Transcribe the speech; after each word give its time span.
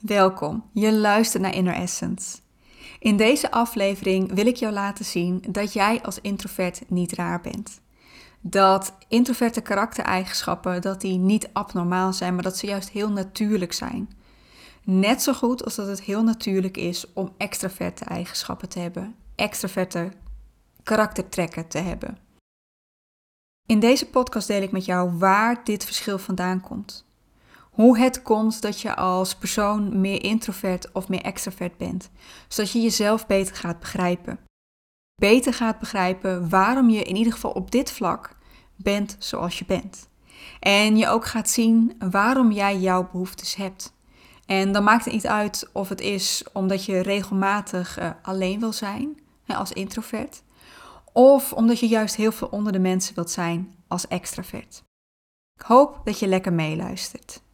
Welkom, 0.00 0.64
je 0.72 0.92
luistert 0.92 1.42
naar 1.42 1.54
Inner 1.54 1.74
Essence. 1.74 2.38
In 2.98 3.16
deze 3.16 3.50
aflevering 3.50 4.32
wil 4.32 4.46
ik 4.46 4.56
jou 4.56 4.72
laten 4.72 5.04
zien 5.04 5.44
dat 5.48 5.72
jij 5.72 6.02
als 6.02 6.20
introvert 6.20 6.82
niet 6.88 7.12
raar 7.12 7.40
bent. 7.40 7.80
Dat 8.40 8.94
introverte 9.08 9.60
karaktereigenschappen 9.60 10.82
dat 10.82 11.00
die 11.00 11.18
niet 11.18 11.48
abnormaal 11.52 12.12
zijn, 12.12 12.34
maar 12.34 12.42
dat 12.42 12.56
ze 12.56 12.66
juist 12.66 12.90
heel 12.90 13.10
natuurlijk 13.10 13.72
zijn. 13.72 14.10
Net 14.84 15.22
zo 15.22 15.32
goed 15.32 15.64
als 15.64 15.74
dat 15.74 15.86
het 15.86 16.02
heel 16.02 16.22
natuurlijk 16.22 16.76
is 16.76 17.12
om 17.12 17.34
extraverte 17.36 18.04
eigenschappen 18.04 18.68
te 18.68 18.78
hebben, 18.78 19.14
extraverte 19.34 20.12
karaktertrekken 20.82 21.68
te 21.68 21.78
hebben. 21.78 22.18
In 23.66 23.80
deze 23.80 24.06
podcast 24.06 24.46
deel 24.46 24.62
ik 24.62 24.72
met 24.72 24.84
jou 24.84 25.18
waar 25.18 25.64
dit 25.64 25.84
verschil 25.84 26.18
vandaan 26.18 26.60
komt. 26.60 27.07
Hoe 27.78 27.98
het 27.98 28.22
komt 28.22 28.62
dat 28.62 28.80
je 28.80 28.96
als 28.96 29.34
persoon 29.34 30.00
meer 30.00 30.22
introvert 30.22 30.92
of 30.92 31.08
meer 31.08 31.22
extravert 31.22 31.76
bent, 31.76 32.10
zodat 32.48 32.72
je 32.72 32.80
jezelf 32.80 33.26
beter 33.26 33.56
gaat 33.56 33.78
begrijpen. 33.78 34.38
Beter 35.14 35.54
gaat 35.54 35.78
begrijpen 35.78 36.48
waarom 36.48 36.90
je 36.90 37.02
in 37.02 37.16
ieder 37.16 37.32
geval 37.32 37.50
op 37.50 37.70
dit 37.70 37.92
vlak 37.92 38.36
bent 38.76 39.16
zoals 39.18 39.58
je 39.58 39.64
bent. 39.64 40.08
En 40.60 40.96
je 40.96 41.08
ook 41.08 41.26
gaat 41.26 41.48
zien 41.48 41.96
waarom 42.10 42.52
jij 42.52 42.78
jouw 42.78 43.08
behoeftes 43.12 43.54
hebt. 43.54 43.92
En 44.46 44.72
dan 44.72 44.84
maakt 44.84 45.04
het 45.04 45.14
niet 45.14 45.26
uit 45.26 45.70
of 45.72 45.88
het 45.88 46.00
is 46.00 46.44
omdat 46.52 46.84
je 46.84 47.00
regelmatig 47.00 47.98
uh, 47.98 48.10
alleen 48.22 48.60
wil 48.60 48.72
zijn 48.72 49.20
als 49.46 49.72
introvert, 49.72 50.42
of 51.12 51.52
omdat 51.52 51.80
je 51.80 51.88
juist 51.88 52.16
heel 52.16 52.32
veel 52.32 52.48
onder 52.48 52.72
de 52.72 52.78
mensen 52.78 53.14
wilt 53.14 53.30
zijn 53.30 53.74
als 53.88 54.08
extravert. 54.08 54.82
Ik 55.54 55.66
hoop 55.66 56.00
dat 56.04 56.18
je 56.18 56.26
lekker 56.26 56.52
meeluistert. 56.52 57.46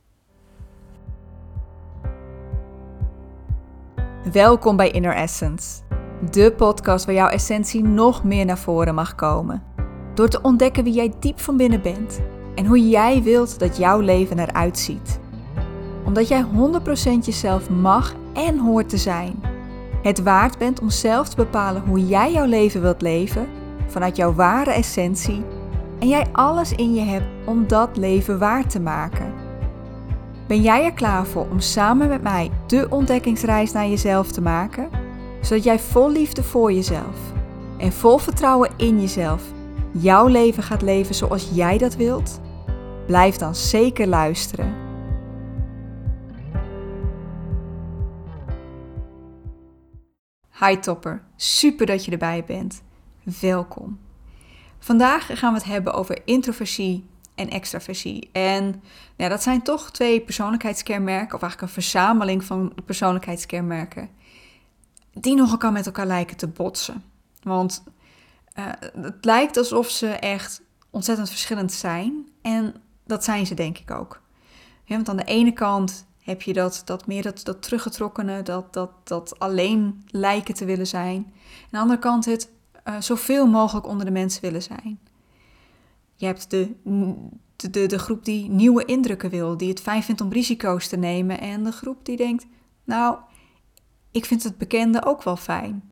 Welkom 4.32 4.76
bij 4.76 4.90
Inner 4.90 5.14
Essence, 5.14 5.80
de 6.30 6.52
podcast 6.56 7.04
waar 7.04 7.14
jouw 7.14 7.28
essentie 7.28 7.82
nog 7.82 8.24
meer 8.24 8.44
naar 8.44 8.58
voren 8.58 8.94
mag 8.94 9.14
komen. 9.14 9.62
Door 10.14 10.28
te 10.28 10.40
ontdekken 10.42 10.84
wie 10.84 10.92
jij 10.92 11.12
diep 11.20 11.40
van 11.40 11.56
binnen 11.56 11.82
bent 11.82 12.20
en 12.54 12.66
hoe 12.66 12.88
jij 12.88 13.22
wilt 13.22 13.58
dat 13.58 13.76
jouw 13.76 14.00
leven 14.00 14.38
eruit 14.38 14.78
ziet. 14.78 15.20
Omdat 16.04 16.28
jij 16.28 16.44
100% 16.44 16.46
jezelf 17.24 17.70
mag 17.70 18.14
en 18.32 18.58
hoort 18.58 18.88
te 18.88 18.96
zijn. 18.96 19.42
Het 20.02 20.22
waard 20.22 20.58
bent 20.58 20.80
om 20.80 20.90
zelf 20.90 21.28
te 21.28 21.36
bepalen 21.36 21.82
hoe 21.82 22.06
jij 22.06 22.32
jouw 22.32 22.46
leven 22.46 22.80
wilt 22.80 23.02
leven 23.02 23.48
vanuit 23.86 24.16
jouw 24.16 24.34
ware 24.34 24.72
essentie 24.72 25.44
en 25.98 26.08
jij 26.08 26.26
alles 26.32 26.72
in 26.72 26.94
je 26.94 27.02
hebt 27.02 27.26
om 27.46 27.66
dat 27.66 27.96
leven 27.96 28.38
waar 28.38 28.66
te 28.66 28.80
maken. 28.80 29.23
Ben 30.46 30.62
jij 30.62 30.84
er 30.84 30.92
klaar 30.92 31.26
voor 31.26 31.48
om 31.50 31.60
samen 31.60 32.08
met 32.08 32.22
mij 32.22 32.50
de 32.66 32.86
ontdekkingsreis 32.90 33.72
naar 33.72 33.86
jezelf 33.86 34.32
te 34.32 34.40
maken? 34.40 34.90
Zodat 35.40 35.64
jij 35.64 35.78
vol 35.78 36.10
liefde 36.10 36.42
voor 36.42 36.72
jezelf 36.72 37.32
en 37.78 37.92
vol 37.92 38.18
vertrouwen 38.18 38.70
in 38.76 39.00
jezelf 39.00 39.42
jouw 39.92 40.26
leven 40.26 40.62
gaat 40.62 40.82
leven 40.82 41.14
zoals 41.14 41.50
jij 41.52 41.78
dat 41.78 41.96
wilt? 41.96 42.40
Blijf 43.06 43.36
dan 43.36 43.54
zeker 43.54 44.06
luisteren. 44.06 44.74
Hi 50.60 50.78
topper, 50.78 51.22
super 51.36 51.86
dat 51.86 52.04
je 52.04 52.10
erbij 52.10 52.44
bent. 52.46 52.82
Welkom. 53.40 53.98
Vandaag 54.78 55.38
gaan 55.38 55.52
we 55.52 55.58
het 55.58 55.68
hebben 55.68 55.94
over 55.94 56.20
introversie 56.24 57.04
en 57.34 57.50
extraversie. 57.50 58.28
En 58.32 58.82
ja, 59.16 59.28
dat 59.28 59.42
zijn 59.42 59.62
toch 59.62 59.90
twee 59.90 60.20
persoonlijkheidskenmerken, 60.20 61.34
of 61.34 61.42
eigenlijk 61.42 61.62
een 61.62 61.82
verzameling 61.82 62.44
van 62.44 62.72
persoonlijkheidskenmerken, 62.84 64.08
die 65.12 65.34
nog 65.34 65.50
elkaar 65.50 65.72
met 65.72 65.86
elkaar 65.86 66.06
lijken 66.06 66.36
te 66.36 66.48
botsen. 66.48 67.04
Want 67.42 67.84
uh, 68.58 68.64
het 69.02 69.24
lijkt 69.24 69.56
alsof 69.56 69.90
ze 69.90 70.08
echt 70.08 70.62
ontzettend 70.90 71.28
verschillend 71.28 71.72
zijn. 71.72 72.28
En 72.42 72.74
dat 73.06 73.24
zijn 73.24 73.46
ze 73.46 73.54
denk 73.54 73.78
ik 73.78 73.90
ook. 73.90 74.20
want 74.86 75.08
aan 75.08 75.16
de 75.16 75.24
ene 75.24 75.52
kant 75.52 76.06
heb 76.22 76.42
je 76.42 76.52
dat, 76.52 76.82
dat 76.84 77.06
meer 77.06 77.22
dat, 77.22 77.40
dat 77.44 77.62
teruggetrokkene, 77.62 78.42
dat, 78.42 78.72
dat, 78.72 78.90
dat 79.04 79.38
alleen 79.38 80.04
lijken 80.06 80.54
te 80.54 80.64
willen 80.64 80.86
zijn. 80.86 81.16
Aan 81.16 81.68
de 81.70 81.78
andere 81.78 81.98
kant 81.98 82.24
het 82.24 82.50
uh, 82.88 82.94
zoveel 83.00 83.46
mogelijk 83.46 83.86
onder 83.86 84.06
de 84.06 84.12
mensen 84.12 84.42
willen 84.42 84.62
zijn. 84.62 84.98
Je 86.16 86.26
hebt 86.26 86.50
de, 86.50 86.74
de, 87.56 87.86
de, 87.86 87.98
groep 87.98 88.24
die 88.24 88.48
nieuwe 88.50 88.84
indrukken 88.84 89.30
wil, 89.30 89.56
die 89.56 89.68
het 89.68 89.80
fijn 89.80 90.02
vindt 90.02 90.20
om 90.20 90.32
risico's 90.32 90.88
te 90.88 90.96
nemen. 90.96 91.40
En 91.40 91.64
de 91.64 91.72
groep 91.72 92.04
die 92.04 92.16
denkt, 92.16 92.46
nou, 92.84 93.18
ik 94.10 94.24
vind 94.24 94.42
het 94.42 94.58
bekende 94.58 95.04
ook 95.04 95.22
wel 95.22 95.36
fijn. 95.36 95.88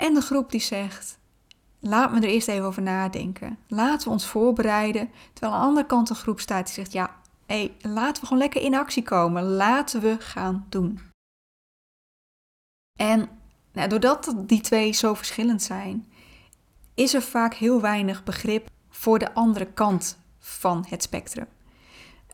En 0.00 0.14
de 0.14 0.20
groep 0.20 0.50
die 0.50 0.60
zegt, 0.60 1.18
laat 1.80 2.12
me 2.12 2.16
er 2.16 2.28
eerst 2.28 2.48
even 2.48 2.64
over 2.64 2.82
nadenken. 2.82 3.58
Laten 3.68 4.06
we 4.06 4.12
ons 4.12 4.26
voorbereiden. 4.26 5.10
Terwijl 5.32 5.52
aan 5.52 5.60
de 5.60 5.66
andere 5.66 5.86
kant 5.86 6.10
een 6.10 6.16
groep 6.16 6.40
staat 6.40 6.64
die 6.64 6.74
zegt, 6.74 6.92
ja, 6.92 7.16
hé, 7.46 7.70
laten 7.80 8.20
we 8.20 8.26
gewoon 8.26 8.42
lekker 8.42 8.62
in 8.62 8.74
actie 8.74 9.02
komen. 9.02 9.42
Laten 9.42 10.00
we 10.00 10.16
gaan 10.18 10.66
doen. 10.68 11.00
En 12.98 13.28
nou, 13.72 13.88
doordat 13.88 14.34
die 14.36 14.60
twee 14.60 14.92
zo 14.92 15.14
verschillend 15.14 15.62
zijn, 15.62 16.12
is 16.94 17.14
er 17.14 17.22
vaak 17.22 17.54
heel 17.54 17.80
weinig 17.80 18.24
begrip 18.24 18.70
voor 19.00 19.18
de 19.18 19.34
andere 19.34 19.66
kant 19.66 20.18
van 20.38 20.84
het 20.88 21.02
spectrum. 21.02 21.46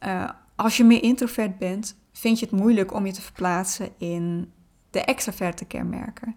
Uh, 0.06 0.30
als 0.56 0.76
je 0.76 0.84
meer 0.84 1.02
introvert 1.02 1.58
bent, 1.58 1.96
vind 2.12 2.38
je 2.38 2.46
het 2.46 2.54
moeilijk 2.54 2.92
om 2.92 3.06
je 3.06 3.12
te 3.12 3.22
verplaatsen 3.22 3.88
in 3.98 4.52
de 4.90 5.00
extraverte 5.00 5.64
kenmerken. 5.64 6.36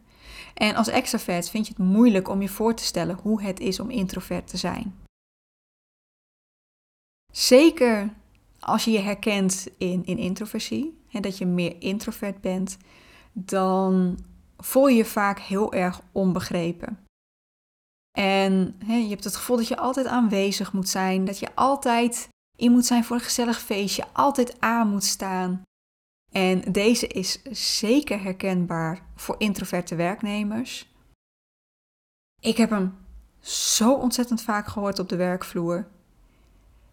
En 0.54 0.76
als 0.76 0.88
extravert 0.88 1.50
vind 1.50 1.68
je 1.68 1.74
het 1.78 1.84
moeilijk 1.86 2.28
om 2.28 2.42
je 2.42 2.50
voor 2.50 2.74
te 2.74 2.84
stellen 2.84 3.20
hoe 3.22 3.42
het 3.42 3.60
is 3.60 3.80
om 3.80 3.90
introvert 3.90 4.48
te 4.48 4.58
zijn. 4.58 4.96
Zeker 7.32 8.14
als 8.60 8.84
je 8.86 8.92
je 8.92 9.00
herkent 9.00 9.68
in, 9.78 10.06
in 10.06 10.18
introversie, 10.18 11.00
en 11.12 11.22
dat 11.22 11.38
je 11.38 11.46
meer 11.46 11.76
introvert 11.82 12.42
bent, 12.42 12.78
dan 13.34 14.20
voel 14.58 14.88
je 14.88 14.98
je 14.98 15.06
vaak 15.06 15.40
heel 15.40 15.74
erg 15.74 16.02
onbegrepen. 16.12 17.09
En 18.20 18.76
je 18.86 19.10
hebt 19.10 19.24
het 19.24 19.36
gevoel 19.36 19.58
dat 19.58 19.68
je 19.68 19.78
altijd 19.78 20.08
aanwezig 20.08 20.74
moet 20.74 20.90
zijn, 20.90 21.26
dat 21.26 21.40
je 21.40 21.56
altijd 21.56 22.30
in 22.58 22.72
moet 22.72 22.86
zijn 22.86 23.04
voor 23.04 23.16
een 23.16 23.22
gezellig 23.22 23.62
feestje, 23.62 24.06
altijd 24.14 24.62
aan 24.62 24.88
moet 24.88 25.04
staan. 25.04 25.62
En 26.32 26.72
deze 26.72 27.08
is 27.08 27.42
zeker 27.80 28.22
herkenbaar 28.22 29.02
voor 29.16 29.36
introverte 29.38 29.96
werknemers. 29.96 30.94
Ik 32.42 32.58
heb 32.58 32.70
hem 32.70 32.98
zo 33.40 33.94
ontzettend 33.94 34.42
vaak 34.42 34.68
gehoord 34.68 35.00
op 35.00 35.10
de 35.10 35.16
werkvloer. 35.16 35.88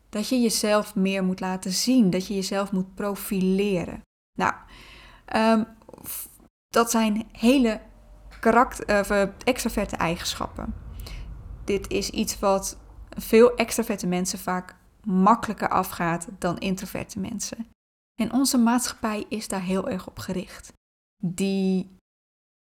Dat 0.09 0.29
je 0.29 0.41
jezelf 0.41 0.95
meer 0.95 1.25
moet 1.25 1.41
laten 1.41 1.73
zien, 1.73 2.11
dat 2.11 2.27
je 2.27 2.35
jezelf 2.35 2.73
moet 2.73 2.95
profileren. 2.95 4.01
Nou, 4.39 4.55
um, 5.37 5.67
dat 6.69 6.91
zijn 6.91 7.29
hele 7.33 7.81
karakter, 8.41 9.11
uh, 9.11 9.29
extraverte 9.45 9.97
eigenschappen. 9.97 10.86
Dit 11.67 11.91
is 11.91 12.11
iets 12.11 12.39
wat 12.39 12.79
veel 13.09 13.57
extraverte 13.57 14.07
mensen 14.07 14.39
vaak 14.39 14.77
makkelijker 15.05 15.69
afgaat 15.69 16.29
dan 16.39 16.59
introverte 16.59 17.19
mensen. 17.19 17.67
En 18.21 18.33
onze 18.33 18.59
maatschappij 18.59 19.25
is 19.29 19.49
daar 19.49 19.63
heel 19.63 19.89
erg 19.89 20.07
op 20.07 20.19
gericht. 20.19 20.73
Die 21.23 21.97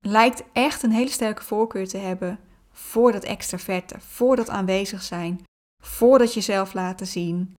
lijkt 0.01 0.45
echt 0.53 0.83
een 0.83 0.91
hele 0.91 1.11
sterke 1.11 1.43
voorkeur 1.43 1.89
te 1.89 1.97
hebben 1.97 2.39
voor 2.71 3.13
dat 3.13 3.25
extraverte, 3.25 4.01
voor 4.01 4.37
dat 4.37 4.51
aanwezig 4.51 5.03
zijn, 5.03 5.43
voor 5.83 6.19
dat 6.19 6.35
jezelf 6.35 6.73
laten 6.73 7.07
zien. 7.07 7.55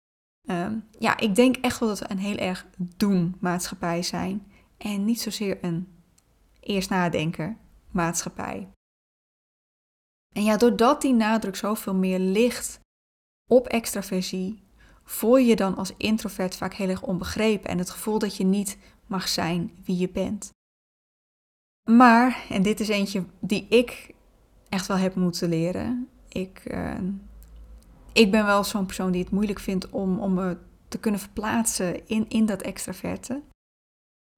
Um, 0.49 0.87
ja, 0.99 1.17
ik 1.17 1.35
denk 1.35 1.55
echt 1.55 1.79
wel 1.79 1.89
dat 1.89 1.99
we 1.99 2.09
een 2.09 2.17
heel 2.17 2.37
erg 2.37 2.65
doen 2.77 3.35
maatschappij 3.39 4.03
zijn 4.03 4.51
en 4.77 5.05
niet 5.05 5.21
zozeer 5.21 5.63
een 5.63 5.87
eerst 6.59 6.89
nadenken 6.89 7.57
maatschappij. 7.91 8.67
En 10.35 10.43
ja, 10.43 10.57
doordat 10.57 11.01
die 11.01 11.13
nadruk 11.13 11.55
zoveel 11.55 11.95
meer 11.95 12.19
ligt 12.19 12.79
op 13.47 13.67
extraversie, 13.67 14.63
voel 15.03 15.37
je 15.37 15.45
je 15.45 15.55
dan 15.55 15.75
als 15.75 15.93
introvert 15.97 16.55
vaak 16.55 16.73
heel 16.73 16.89
erg 16.89 17.01
onbegrepen 17.01 17.69
en 17.69 17.77
het 17.77 17.89
gevoel 17.89 18.19
dat 18.19 18.35
je 18.35 18.43
niet 18.43 18.77
mag 19.05 19.27
zijn 19.27 19.71
wie 19.83 19.97
je 19.97 20.09
bent. 20.09 20.49
Maar, 21.89 22.45
en 22.49 22.61
dit 22.61 22.79
is 22.79 22.87
eentje 22.87 23.25
die 23.39 23.67
ik 23.67 24.13
echt 24.69 24.87
wel 24.87 24.97
heb 24.97 25.15
moeten 25.15 25.49
leren. 25.49 26.09
Ik, 26.27 26.61
uh, 26.65 26.99
ik 28.13 28.31
ben 28.31 28.45
wel 28.45 28.63
zo'n 28.63 28.85
persoon 28.85 29.11
die 29.11 29.23
het 29.23 29.31
moeilijk 29.31 29.59
vindt 29.59 29.89
om, 29.89 30.19
om 30.19 30.33
me 30.33 30.57
te 30.87 30.99
kunnen 30.99 31.19
verplaatsen 31.19 32.07
in, 32.07 32.29
in 32.29 32.45
dat 32.45 32.61
extraverte. 32.61 33.41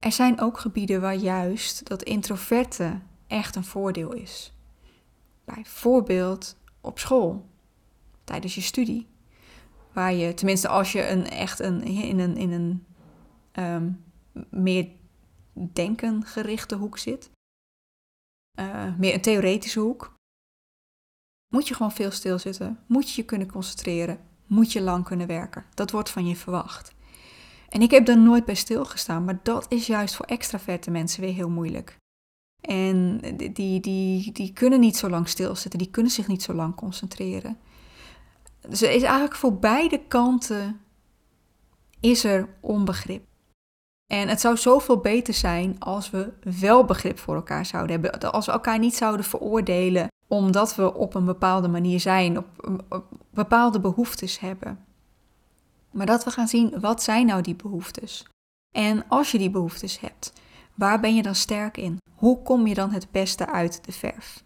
Er 0.04 0.12
zijn 0.12 0.40
ook 0.40 0.60
gebieden 0.60 1.02
waar 1.02 1.16
juist 1.16 1.88
dat 1.88 2.04
introverte 2.04 3.00
echt 3.28 3.56
een 3.56 3.66
voordeel 3.66 4.14
is. 4.14 4.57
Bijvoorbeeld 5.54 6.58
op 6.82 7.00
school, 7.00 7.50
tijdens 8.24 8.56
je 8.56 8.62
studie. 8.62 9.08
Waar 9.94 10.14
je, 10.14 10.34
tenminste 10.34 10.68
als 10.68 10.92
je 10.92 11.08
een, 11.08 11.30
echt 11.30 11.60
een, 11.60 11.84
in 11.84 12.20
een, 12.20 12.38
in 12.38 12.52
een 12.52 12.86
um, 13.64 14.04
meer 14.50 14.88
denkengerichte 15.74 16.76
hoek 16.76 16.98
zit, 16.98 17.30
uh, 18.60 18.98
meer 18.98 19.14
een 19.14 19.22
theoretische 19.22 19.80
hoek, 19.80 20.16
moet 21.54 21.68
je 21.68 21.74
gewoon 21.74 21.92
veel 21.92 22.12
stilzitten, 22.12 22.84
moet 22.88 23.12
je 23.12 23.22
je 23.22 23.28
kunnen 23.28 23.52
concentreren, 23.52 24.20
moet 24.46 24.72
je 24.72 24.82
lang 24.82 25.06
kunnen 25.06 25.28
werken. 25.28 25.66
Dat 25.74 25.92
wordt 25.92 26.10
van 26.10 26.28
je 26.28 26.36
verwacht. 26.36 26.96
En 27.70 27.82
ik 27.82 27.92
heb 27.92 28.06
daar 28.06 28.20
nooit 28.20 28.46
bij 28.46 28.56
stilgestaan, 28.56 29.26
maar 29.26 29.40
dat 29.44 29.72
is 29.72 29.88
juist 29.88 30.16
voor 30.16 30.26
extraverte 30.26 30.92
mensen 30.92 31.22
weer 31.22 31.34
heel 31.34 31.50
moeilijk. 31.50 31.98
En 32.68 33.20
die, 33.54 33.80
die, 33.80 34.32
die 34.32 34.54
kunnen 34.54 34.80
niet 34.80 34.98
zo 34.98 35.10
lang 35.10 35.28
stilzitten, 35.28 35.80
die 35.80 35.90
kunnen 35.90 36.12
zich 36.12 36.28
niet 36.28 36.44
zo 36.44 36.54
lang 36.54 36.76
concentreren. 36.76 37.58
Dus 38.70 38.82
is 38.82 39.02
eigenlijk 39.02 39.36
voor 39.36 39.58
beide 39.58 40.02
kanten 40.08 40.80
is 42.00 42.24
er 42.24 42.50
onbegrip. 42.60 43.26
En 44.14 44.28
het 44.28 44.42
zou 44.42 44.58
zoveel 44.58 44.98
beter 44.98 45.34
zijn 45.34 45.80
als 45.80 46.10
we 46.10 46.34
wel 46.60 46.86
begrip 46.86 47.20
voor 47.20 47.36
elkaar 47.36 47.66
zouden 47.66 48.02
hebben. 48.02 48.32
Als 48.32 48.46
we 48.46 48.52
elkaar 48.52 48.80
niet 48.80 48.96
zouden 48.96 49.26
veroordelen 49.26 50.08
omdat 50.28 50.76
we 50.76 50.94
op 50.94 51.16
een 51.16 51.26
bepaalde 51.26 51.68
manier 51.68 52.00
zijn, 52.00 52.38
op, 52.38 52.48
op 52.90 53.06
bepaalde 53.30 53.80
behoeftes 53.80 54.40
hebben. 54.40 54.86
Maar 55.92 56.06
dat 56.06 56.24
we 56.24 56.32
gaan 56.32 56.48
zien, 56.48 56.80
wat 56.80 57.04
zijn 57.04 57.26
nou 57.26 57.42
die 57.42 57.56
behoeftes? 57.56 58.26
En 58.76 59.08
als 59.08 59.32
je 59.32 59.38
die 59.38 59.50
behoeftes 59.50 60.00
hebt, 60.00 60.34
waar 60.74 61.00
ben 61.00 61.16
je 61.16 61.22
dan 61.22 61.36
sterk 61.36 61.78
in? 61.78 61.98
Hoe 62.18 62.42
kom 62.42 62.68
je 62.68 62.74
dan 62.74 62.92
het 62.92 63.12
beste 63.12 63.48
uit 63.48 63.86
de 63.86 63.92
verf? 63.92 64.44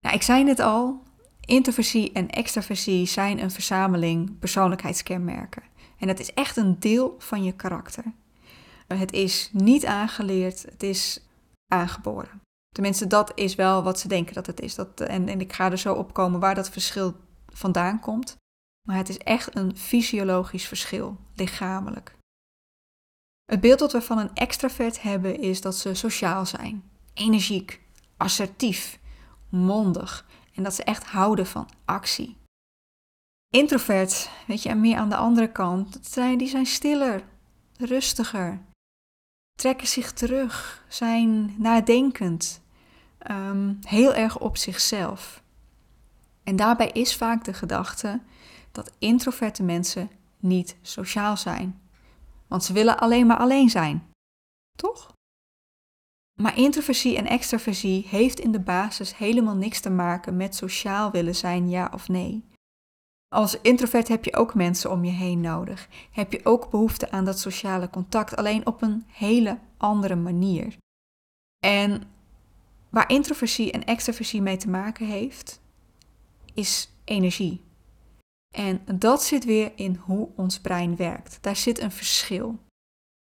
Nou, 0.00 0.14
ik 0.14 0.22
zei 0.22 0.48
het 0.48 0.60
al, 0.60 1.02
introversie 1.40 2.12
en 2.12 2.30
extraversie 2.30 3.06
zijn 3.06 3.42
een 3.42 3.50
verzameling 3.50 4.38
persoonlijkheidskenmerken. 4.38 5.62
En 5.98 6.06
dat 6.06 6.18
is 6.18 6.34
echt 6.34 6.56
een 6.56 6.78
deel 6.78 7.14
van 7.18 7.42
je 7.42 7.52
karakter. 7.52 8.04
Het 8.86 9.12
is 9.12 9.50
niet 9.52 9.86
aangeleerd, 9.86 10.62
het 10.62 10.82
is 10.82 11.26
aangeboren. 11.72 12.40
Tenminste, 12.74 13.06
dat 13.06 13.32
is 13.34 13.54
wel 13.54 13.82
wat 13.82 13.98
ze 13.98 14.08
denken 14.08 14.34
dat 14.34 14.46
het 14.46 14.60
is. 14.60 14.74
Dat, 14.74 15.00
en, 15.00 15.28
en 15.28 15.40
ik 15.40 15.52
ga 15.52 15.70
er 15.70 15.78
zo 15.78 15.94
op 15.94 16.12
komen 16.12 16.40
waar 16.40 16.54
dat 16.54 16.70
verschil 16.70 17.14
vandaan 17.46 18.00
komt. 18.00 18.36
Maar 18.88 18.96
het 18.96 19.08
is 19.08 19.18
echt 19.18 19.56
een 19.56 19.76
fysiologisch 19.76 20.66
verschil, 20.66 21.16
lichamelijk. 21.34 22.18
Het 23.50 23.60
beeld 23.60 23.78
dat 23.78 23.92
we 23.92 24.02
van 24.02 24.18
een 24.18 24.34
extravert 24.34 25.02
hebben 25.02 25.40
is 25.40 25.60
dat 25.60 25.76
ze 25.76 25.94
sociaal 25.94 26.46
zijn, 26.46 26.90
energiek, 27.14 27.80
assertief, 28.16 28.98
mondig 29.48 30.26
en 30.54 30.62
dat 30.62 30.74
ze 30.74 30.84
echt 30.84 31.04
houden 31.04 31.46
van 31.46 31.68
actie. 31.84 32.36
Introvert, 33.48 34.30
weet 34.46 34.62
je, 34.62 34.74
meer 34.74 34.96
aan 34.96 35.08
de 35.08 35.16
andere 35.16 35.52
kant, 35.52 35.98
zijn, 36.02 36.38
die 36.38 36.48
zijn 36.48 36.66
stiller, 36.66 37.22
rustiger, 37.78 38.60
trekken 39.54 39.86
zich 39.86 40.12
terug, 40.12 40.84
zijn 40.88 41.54
nadenkend, 41.58 42.60
um, 43.30 43.78
heel 43.82 44.14
erg 44.14 44.38
op 44.38 44.56
zichzelf. 44.56 45.42
En 46.44 46.56
daarbij 46.56 46.90
is 46.90 47.16
vaak 47.16 47.44
de 47.44 47.52
gedachte 47.52 48.20
dat 48.72 48.92
introverte 48.98 49.62
mensen 49.62 50.10
niet 50.38 50.76
sociaal 50.82 51.36
zijn. 51.36 51.80
Want 52.50 52.64
ze 52.64 52.72
willen 52.72 52.98
alleen 52.98 53.26
maar 53.26 53.36
alleen 53.36 53.70
zijn. 53.70 54.12
Toch? 54.76 55.12
Maar 56.40 56.56
introversie 56.56 57.16
en 57.16 57.26
extraversie 57.26 58.06
heeft 58.08 58.40
in 58.40 58.52
de 58.52 58.60
basis 58.60 59.16
helemaal 59.16 59.56
niks 59.56 59.80
te 59.80 59.90
maken 59.90 60.36
met 60.36 60.54
sociaal 60.54 61.10
willen 61.10 61.34
zijn, 61.34 61.68
ja 61.68 61.90
of 61.94 62.08
nee. 62.08 62.44
Als 63.34 63.60
introvert 63.60 64.08
heb 64.08 64.24
je 64.24 64.36
ook 64.36 64.54
mensen 64.54 64.90
om 64.90 65.04
je 65.04 65.10
heen 65.10 65.40
nodig. 65.40 65.88
Heb 66.10 66.32
je 66.32 66.44
ook 66.44 66.70
behoefte 66.70 67.10
aan 67.10 67.24
dat 67.24 67.38
sociale 67.38 67.90
contact, 67.90 68.36
alleen 68.36 68.66
op 68.66 68.82
een 68.82 69.04
hele 69.06 69.58
andere 69.76 70.16
manier. 70.16 70.76
En 71.64 72.02
waar 72.88 73.10
introversie 73.10 73.72
en 73.72 73.84
extraversie 73.84 74.42
mee 74.42 74.56
te 74.56 74.68
maken 74.68 75.06
heeft, 75.06 75.60
is 76.54 76.90
energie. 77.04 77.60
En 78.54 78.80
dat 78.94 79.22
zit 79.22 79.44
weer 79.44 79.72
in 79.74 79.94
hoe 79.94 80.28
ons 80.36 80.60
brein 80.60 80.96
werkt. 80.96 81.38
Daar 81.40 81.56
zit 81.56 81.80
een 81.80 81.92
verschil. 81.92 82.58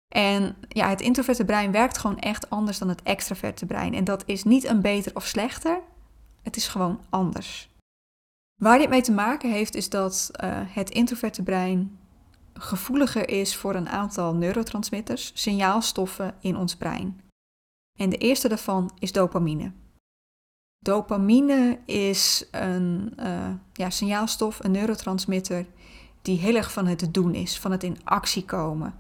En 0.08 0.56
ja, 0.68 0.90
het 0.90 1.02
introverte 1.02 1.46
brein 1.46 1.72
werkt 1.72 1.98
gewoon 1.98 2.20
echt 2.20 2.50
anders 2.50 2.78
dan 2.78 2.90
het 2.90 3.04
extraverte 3.04 3.66
brein. 3.66 3.94
En 3.94 4.04
dat 4.04 4.24
is 4.26 4.44
niet 4.44 4.64
een 4.64 4.82
beter 4.82 5.16
of 5.16 5.26
slechter, 5.26 5.82
het 6.42 6.56
is 6.56 6.68
gewoon 6.68 7.02
anders. 7.10 7.70
Waar 8.62 8.78
dit 8.78 8.90
mee 8.90 9.02
te 9.02 9.12
maken 9.12 9.52
heeft, 9.52 9.76
is 9.76 9.90
dat 9.90 10.32
uh, 10.44 10.62
het 10.66 10.90
introverte 10.90 11.44
brein 11.44 12.00
gevoeliger 12.54 13.30
is 13.30 13.56
voor 13.56 13.76
een 13.76 13.90
aantal 13.90 14.36
neurotransmitters, 14.36 15.32
signaalstoffen 15.34 16.36
in 16.40 16.58
ons 16.58 16.76
brein. 16.76 17.22
En 18.00 18.10
de 18.10 18.18
eerste 18.18 18.48
daarvan 18.48 18.92
is 19.00 19.12
dopamine. 19.12 19.72
Dopamine 20.88 21.80
is 21.86 22.46
een 22.52 23.14
uh, 23.20 23.50
ja, 23.74 23.90
signaalstof, 23.90 24.64
een 24.64 24.72
neurotransmitter, 24.72 25.66
die 26.22 26.40
heel 26.40 26.56
erg 26.56 26.72
van 26.72 26.88
het 26.88 27.14
doen 27.14 27.36
is, 27.36 27.60
van 27.60 27.72
het 27.72 27.84
in 27.84 27.98
actie 28.04 28.46
komen. 28.46 28.96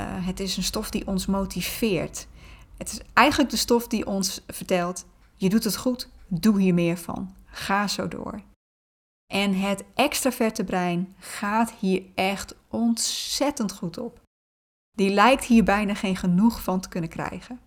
Uh, 0.00 0.06
het 0.26 0.40
is 0.40 0.56
een 0.56 0.62
stof 0.62 0.90
die 0.90 1.06
ons 1.06 1.26
motiveert. 1.26 2.26
Het 2.76 2.92
is 2.92 3.00
eigenlijk 3.12 3.50
de 3.50 3.56
stof 3.56 3.86
die 3.88 4.06
ons 4.06 4.40
vertelt: 4.46 5.06
je 5.34 5.48
doet 5.48 5.64
het 5.64 5.76
goed, 5.76 6.08
doe 6.26 6.60
hier 6.60 6.74
meer 6.74 6.96
van, 6.96 7.34
ga 7.46 7.88
zo 7.88 8.08
door. 8.08 8.42
En 9.32 9.54
het 9.54 9.84
extraverte 9.94 10.64
brein 10.64 11.14
gaat 11.18 11.72
hier 11.80 12.02
echt 12.14 12.54
ontzettend 12.68 13.72
goed 13.72 13.98
op. 13.98 14.20
Die 14.96 15.10
lijkt 15.10 15.44
hier 15.44 15.64
bijna 15.64 15.94
geen 15.94 16.16
genoeg 16.16 16.62
van 16.62 16.80
te 16.80 16.88
kunnen 16.88 17.10
krijgen. 17.10 17.60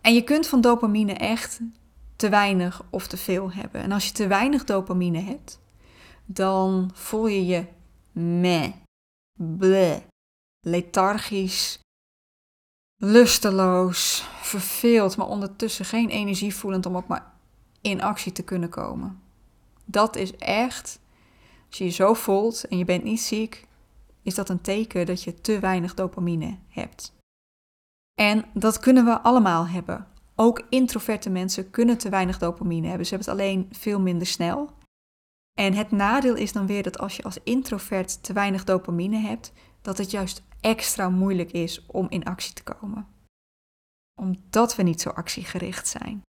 En 0.00 0.14
je 0.14 0.22
kunt 0.22 0.46
van 0.46 0.60
dopamine 0.60 1.12
echt 1.12 1.60
te 2.16 2.28
weinig 2.28 2.82
of 2.90 3.06
te 3.06 3.16
veel 3.16 3.52
hebben. 3.52 3.80
En 3.80 3.92
als 3.92 4.06
je 4.06 4.12
te 4.12 4.26
weinig 4.26 4.64
dopamine 4.64 5.20
hebt, 5.20 5.60
dan 6.24 6.90
voel 6.94 7.26
je 7.26 7.46
je 7.46 7.66
meh, 8.12 8.72
bleh, 9.38 10.00
lethargisch, 10.60 11.78
lusteloos, 12.96 14.28
verveeld, 14.40 15.16
maar 15.16 15.28
ondertussen 15.28 15.84
geen 15.84 16.08
energie 16.08 16.54
voelend 16.54 16.86
om 16.86 16.96
ook 16.96 17.06
maar 17.06 17.32
in 17.80 18.02
actie 18.02 18.32
te 18.32 18.42
kunnen 18.42 18.68
komen. 18.68 19.20
Dat 19.84 20.16
is 20.16 20.36
echt, 20.36 20.98
als 21.68 21.78
je 21.78 21.84
je 21.84 21.90
zo 21.90 22.14
voelt 22.14 22.68
en 22.68 22.78
je 22.78 22.84
bent 22.84 23.04
niet 23.04 23.20
ziek, 23.20 23.66
is 24.22 24.34
dat 24.34 24.48
een 24.48 24.60
teken 24.60 25.06
dat 25.06 25.22
je 25.22 25.40
te 25.40 25.58
weinig 25.58 25.94
dopamine 25.94 26.58
hebt. 26.68 27.14
En 28.14 28.44
dat 28.54 28.78
kunnen 28.78 29.04
we 29.04 29.20
allemaal 29.20 29.68
hebben. 29.68 30.06
Ook 30.38 30.66
introverte 30.68 31.30
mensen 31.30 31.70
kunnen 31.70 31.98
te 31.98 32.08
weinig 32.08 32.38
dopamine 32.38 32.86
hebben. 32.86 33.06
Ze 33.06 33.14
hebben 33.14 33.32
het 33.32 33.40
alleen 33.40 33.68
veel 33.70 34.00
minder 34.00 34.26
snel. 34.26 34.70
En 35.58 35.74
het 35.74 35.90
nadeel 35.90 36.34
is 36.34 36.52
dan 36.52 36.66
weer 36.66 36.82
dat 36.82 36.98
als 36.98 37.16
je 37.16 37.22
als 37.22 37.38
introvert 37.42 38.22
te 38.22 38.32
weinig 38.32 38.64
dopamine 38.64 39.18
hebt, 39.18 39.52
dat 39.82 39.98
het 39.98 40.10
juist 40.10 40.42
extra 40.60 41.08
moeilijk 41.08 41.52
is 41.52 41.86
om 41.86 42.06
in 42.08 42.24
actie 42.24 42.52
te 42.52 42.62
komen. 42.62 43.06
Omdat 44.20 44.76
we 44.76 44.82
niet 44.82 45.00
zo 45.00 45.10
actiegericht 45.10 45.88
zijn. 45.88 46.22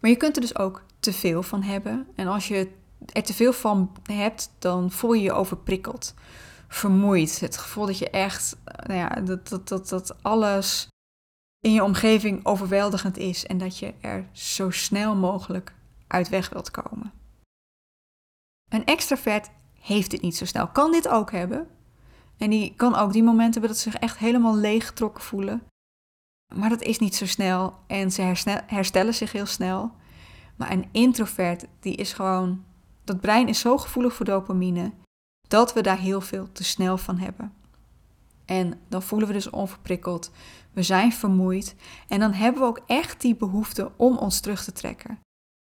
Maar 0.00 0.10
je 0.10 0.16
kunt 0.16 0.36
er 0.36 0.42
dus 0.42 0.56
ook 0.56 0.84
te 1.00 1.12
veel 1.12 1.42
van 1.42 1.62
hebben. 1.62 2.08
En 2.14 2.26
als 2.26 2.48
je 2.48 2.72
er 3.12 3.22
te 3.22 3.34
veel 3.34 3.52
van 3.52 3.96
hebt, 4.02 4.52
dan 4.58 4.90
voel 4.90 5.12
je 5.12 5.22
je 5.22 5.32
overprikkeld, 5.32 6.14
vermoeid. 6.68 7.40
Het 7.40 7.56
gevoel 7.56 7.86
dat 7.86 7.98
je 7.98 8.10
echt, 8.10 8.56
nou 8.64 8.98
ja, 8.98 9.08
dat, 9.08 9.48
dat, 9.48 9.68
dat, 9.68 9.88
dat 9.88 10.22
alles 10.22 10.88
in 11.62 11.72
je 11.72 11.82
omgeving 11.82 12.44
overweldigend 12.44 13.16
is 13.16 13.46
en 13.46 13.58
dat 13.58 13.78
je 13.78 13.94
er 14.00 14.28
zo 14.32 14.70
snel 14.70 15.16
mogelijk 15.16 15.74
uit 16.06 16.28
weg 16.28 16.48
wilt 16.48 16.70
komen. 16.70 17.12
Een 18.68 18.84
extravert 18.84 19.50
heeft 19.80 20.10
dit 20.10 20.22
niet 20.22 20.36
zo 20.36 20.44
snel, 20.44 20.68
kan 20.68 20.92
dit 20.92 21.08
ook 21.08 21.30
hebben. 21.30 21.68
En 22.36 22.50
die 22.50 22.74
kan 22.76 22.94
ook 22.94 23.12
die 23.12 23.22
momenten 23.22 23.52
hebben 23.52 23.70
dat 23.70 23.78
ze 23.78 23.90
zich 23.90 24.00
echt 24.00 24.18
helemaal 24.18 24.56
leeggetrokken 24.56 25.22
voelen. 25.22 25.62
Maar 26.54 26.68
dat 26.68 26.82
is 26.82 26.98
niet 26.98 27.16
zo 27.16 27.26
snel 27.26 27.74
en 27.86 28.12
ze 28.12 28.22
herstellen 28.66 29.14
zich 29.14 29.32
heel 29.32 29.46
snel. 29.46 29.92
Maar 30.56 30.70
een 30.70 30.88
introvert, 30.92 31.66
die 31.80 31.96
is 31.96 32.12
gewoon. 32.12 32.64
Dat 33.04 33.20
brein 33.20 33.48
is 33.48 33.60
zo 33.60 33.78
gevoelig 33.78 34.14
voor 34.14 34.26
dopamine 34.26 34.92
dat 35.48 35.72
we 35.72 35.80
daar 35.80 35.98
heel 35.98 36.20
veel 36.20 36.52
te 36.52 36.64
snel 36.64 36.98
van 36.98 37.18
hebben. 37.18 37.52
En 38.44 38.80
dan 38.88 39.02
voelen 39.02 39.28
we 39.28 39.34
dus 39.34 39.50
onverprikkeld. 39.50 40.30
We 40.72 40.82
zijn 40.82 41.12
vermoeid. 41.12 41.76
En 42.08 42.20
dan 42.20 42.32
hebben 42.32 42.62
we 42.62 42.68
ook 42.68 42.82
echt 42.86 43.20
die 43.20 43.36
behoefte 43.36 43.92
om 43.96 44.16
ons 44.16 44.40
terug 44.40 44.64
te 44.64 44.72
trekken. 44.72 45.20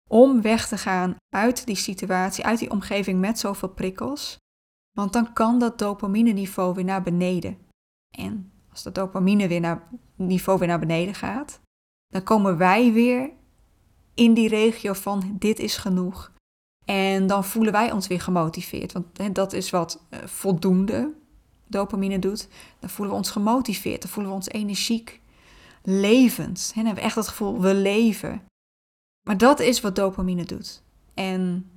Om 0.10 0.42
weg 0.42 0.68
te 0.68 0.78
gaan 0.78 1.16
uit 1.36 1.66
die 1.66 1.76
situatie, 1.76 2.46
uit 2.46 2.60
die 2.60 2.72
omgeving 2.72 3.20
met 3.20 3.40
zoveel 3.40 3.70
prikkels. 3.70 4.38
Want 4.98 5.14
dan 5.14 5.34
kan 5.34 5.60
dat 5.60 5.80
dopamine-niveau 5.80 6.74
weer 6.74 6.84
naar 6.84 7.04
beneden. 7.04 7.58
En 8.18 8.52
als 8.72 8.84
dat 8.84 8.96
dopamine 8.96 9.48
weer 9.48 9.60
naar, 9.60 9.88
niveau 10.16 10.60
weer 10.60 10.68
naar 10.68 10.80
beneden 10.80 11.16
gaat, 11.16 11.60
dan 12.08 12.24
komen 12.24 12.58
wij 12.58 12.94
weer 12.94 13.32
in 14.14 14.34
die 14.34 14.50
regio 14.50 14.94
van 14.94 15.36
dit 15.40 15.60
is 15.60 15.78
genoeg. 15.78 16.32
En 16.86 17.28
dan 17.28 17.44
voelen 17.44 17.72
wij 17.72 17.92
ons 17.92 18.08
weer 18.08 18.22
gemotiveerd. 18.22 18.92
Want 18.92 19.36
dat 19.36 19.54
is 19.54 19.70
wat 19.70 20.06
uh, 20.10 20.20
voldoende 20.26 21.14
dopamine 21.68 22.20
doet, 22.20 22.48
dan 22.80 22.90
voelen 22.90 23.14
we 23.14 23.20
ons 23.22 23.32
gemotiveerd, 23.32 24.02
dan 24.02 24.12
voelen 24.12 24.32
we 24.32 24.38
ons 24.38 24.50
energiek, 24.50 25.22
levend. 25.84 26.60
En 26.60 26.74
dan 26.76 26.86
hebben 26.86 27.04
we 27.04 27.10
echt 27.10 27.16
het 27.16 27.28
gevoel, 27.28 27.62
we 27.62 27.74
leven. 27.74 28.42
Maar 29.28 29.38
dat 29.38 29.60
is 29.60 29.82
wat 29.82 29.96
dopamine 29.96 30.44
doet. 30.44 30.84
En 31.14 31.70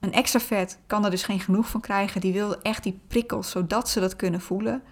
een 0.00 0.12
extravert 0.12 0.78
kan 0.86 1.04
er 1.04 1.10
dus 1.10 1.22
geen 1.22 1.40
genoeg 1.40 1.68
van 1.68 1.80
krijgen. 1.80 2.20
Die 2.20 2.32
wil 2.32 2.62
echt 2.62 2.82
die 2.82 3.00
prikkels, 3.06 3.50
zodat 3.50 3.88
ze 3.88 4.00
dat 4.00 4.16
kunnen 4.16 4.40
voelen. 4.40 4.82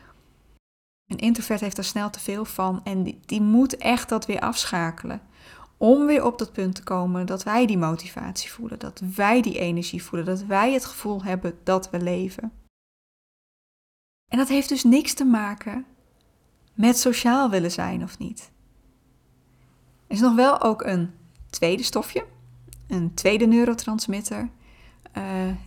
Een 1.06 1.18
introvert 1.18 1.60
heeft 1.60 1.78
er 1.78 1.84
snel 1.84 2.10
te 2.10 2.20
veel 2.20 2.44
van 2.44 2.80
en 2.84 3.02
die, 3.02 3.20
die 3.26 3.40
moet 3.40 3.76
echt 3.76 4.08
dat 4.08 4.26
weer 4.26 4.40
afschakelen. 4.40 5.20
Om 5.76 6.06
weer 6.06 6.24
op 6.24 6.38
dat 6.38 6.52
punt 6.52 6.74
te 6.74 6.82
komen 6.82 7.26
dat 7.26 7.42
wij 7.42 7.66
die 7.66 7.78
motivatie 7.78 8.52
voelen, 8.52 8.78
dat 8.78 9.02
wij 9.14 9.42
die 9.42 9.58
energie 9.58 10.02
voelen, 10.02 10.26
dat 10.26 10.42
wij 10.42 10.72
het 10.72 10.84
gevoel 10.84 11.22
hebben 11.22 11.58
dat 11.62 11.90
we 11.90 12.00
leven. 12.00 12.52
En 14.36 14.42
dat 14.42 14.50
heeft 14.50 14.68
dus 14.68 14.84
niks 14.84 15.14
te 15.14 15.24
maken 15.24 15.86
met 16.74 16.98
sociaal 16.98 17.50
willen 17.50 17.70
zijn 17.70 18.02
of 18.02 18.18
niet. 18.18 18.50
Er 20.06 20.14
is 20.14 20.20
nog 20.20 20.34
wel 20.34 20.60
ook 20.60 20.82
een 20.82 21.10
tweede 21.50 21.82
stofje, 21.82 22.26
een 22.86 23.14
tweede 23.14 23.46
neurotransmitter, 23.46 24.48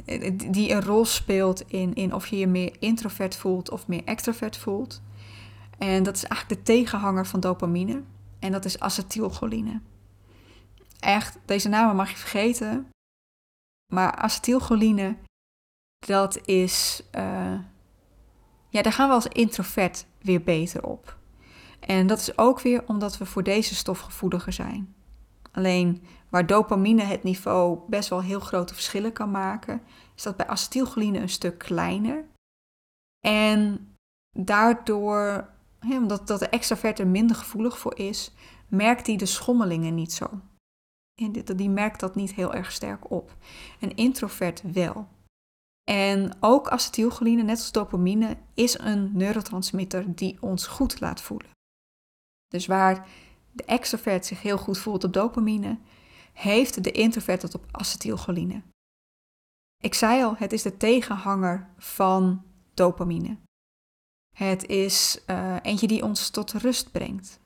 uh, 0.06 0.30
die 0.52 0.72
een 0.72 0.82
rol 0.82 1.06
speelt 1.06 1.72
in, 1.72 1.94
in 1.94 2.14
of 2.14 2.28
je 2.28 2.38
je 2.38 2.48
meer 2.48 2.76
introvert 2.80 3.36
voelt 3.36 3.70
of 3.70 3.88
meer 3.88 4.04
extrovert 4.04 4.58
voelt. 4.58 5.02
En 5.78 6.04
dat 6.04 6.16
is 6.16 6.24
eigenlijk 6.24 6.66
de 6.66 6.74
tegenhanger 6.74 7.28
van 7.28 7.40
dopamine. 7.40 8.04
En 8.40 8.52
dat 8.52 8.66
is 8.66 8.80
acetylcholine. 8.80 9.82
Echt, 11.00 11.38
deze 11.46 11.70
namen 11.70 11.96
mag 11.96 12.10
je 12.10 12.18
vergeten. 12.18 12.90
Maar 13.94 14.16
acetylcholine, 14.16 15.16
dat 16.06 16.48
is. 16.48 17.04
Uh, 17.16 17.60
ja, 18.70 18.82
daar 18.82 18.94
gaan 18.94 19.08
we 19.08 19.14
als 19.14 19.28
introvert 19.28 20.06
weer 20.22 20.44
beter 20.44 20.84
op. 20.84 21.18
En 21.80 22.08
dat 22.08 22.20
is 22.20 22.38
ook 22.38 22.62
weer 22.62 22.84
omdat 22.88 23.18
we 23.18 23.26
voor 23.26 23.44
deze 23.44 23.76
stof 23.76 24.00
gevoeliger 24.00 24.54
zijn. 24.54 24.96
Alleen 25.52 26.04
waar 26.30 26.46
dopamine 26.46 27.04
het 27.04 27.24
niveau 27.24 27.80
best 27.88 28.10
wel 28.10 28.22
heel 28.22 28.40
grote 28.40 28.74
verschillen 28.74 29.14
kan 29.14 29.32
maken, 29.32 29.82
is 30.16 30.24
dat 30.24 30.36
bij 30.36 30.48
acetylcholine 30.48 31.20
een 31.20 31.30
stuk 31.30 31.58
kleiner. 31.58 32.26
En 33.20 33.90
daardoor, 34.32 35.50
omdat 35.90 36.28
dat 36.28 36.40
de 36.40 36.50
extravert 36.50 37.00
er 37.00 37.08
minder 37.08 37.36
gevoelig 37.36 37.78
voor 37.78 37.98
is, 37.98 38.34
merkt 38.68 39.08
hij 39.08 39.16
de 39.16 39.26
schommelingen 39.26 39.96
niet 39.96 40.14
zo. 40.14 40.28
En 41.16 41.32
die 41.32 41.70
merkt 41.70 42.00
dat 42.00 42.16
niet 42.16 42.34
heel 42.34 42.54
erg 42.54 42.72
sterk 42.72 43.12
op. 43.12 43.36
Een 43.80 43.96
introvert 43.96 44.62
wel. 44.74 45.08
En 45.90 46.32
ook 46.40 46.68
acetylcholine, 46.68 47.44
net 47.44 47.58
als 47.58 47.72
dopamine, 47.72 48.38
is 48.54 48.80
een 48.80 49.18
neurotransmitter 49.18 50.16
die 50.16 50.38
ons 50.42 50.68
goed 50.68 51.00
laat 51.00 51.22
voelen. 51.22 51.52
Dus 52.48 52.66
waar 52.66 53.08
de 53.52 53.64
extrovert 53.64 54.26
zich 54.26 54.42
heel 54.42 54.58
goed 54.58 54.78
voelt 54.78 55.04
op 55.04 55.14
dopamine, 55.14 55.78
heeft 56.34 56.84
de 56.84 56.92
introvert 56.92 57.42
het 57.42 57.56
op 57.56 57.66
acetylcholine. 57.72 58.62
Ik 59.84 59.94
zei 59.94 60.24
al, 60.24 60.36
het 60.38 60.54
is 60.54 60.62
de 60.62 60.78
tegenhanger 60.78 61.70
van 61.78 62.44
dopamine. 62.74 63.38
Het 64.36 64.66
is 64.66 65.22
uh, 65.28 65.56
eentje 65.62 65.88
die 65.88 66.04
ons 66.04 66.30
tot 66.30 66.52
rust 66.52 66.92
brengt. 66.92 67.40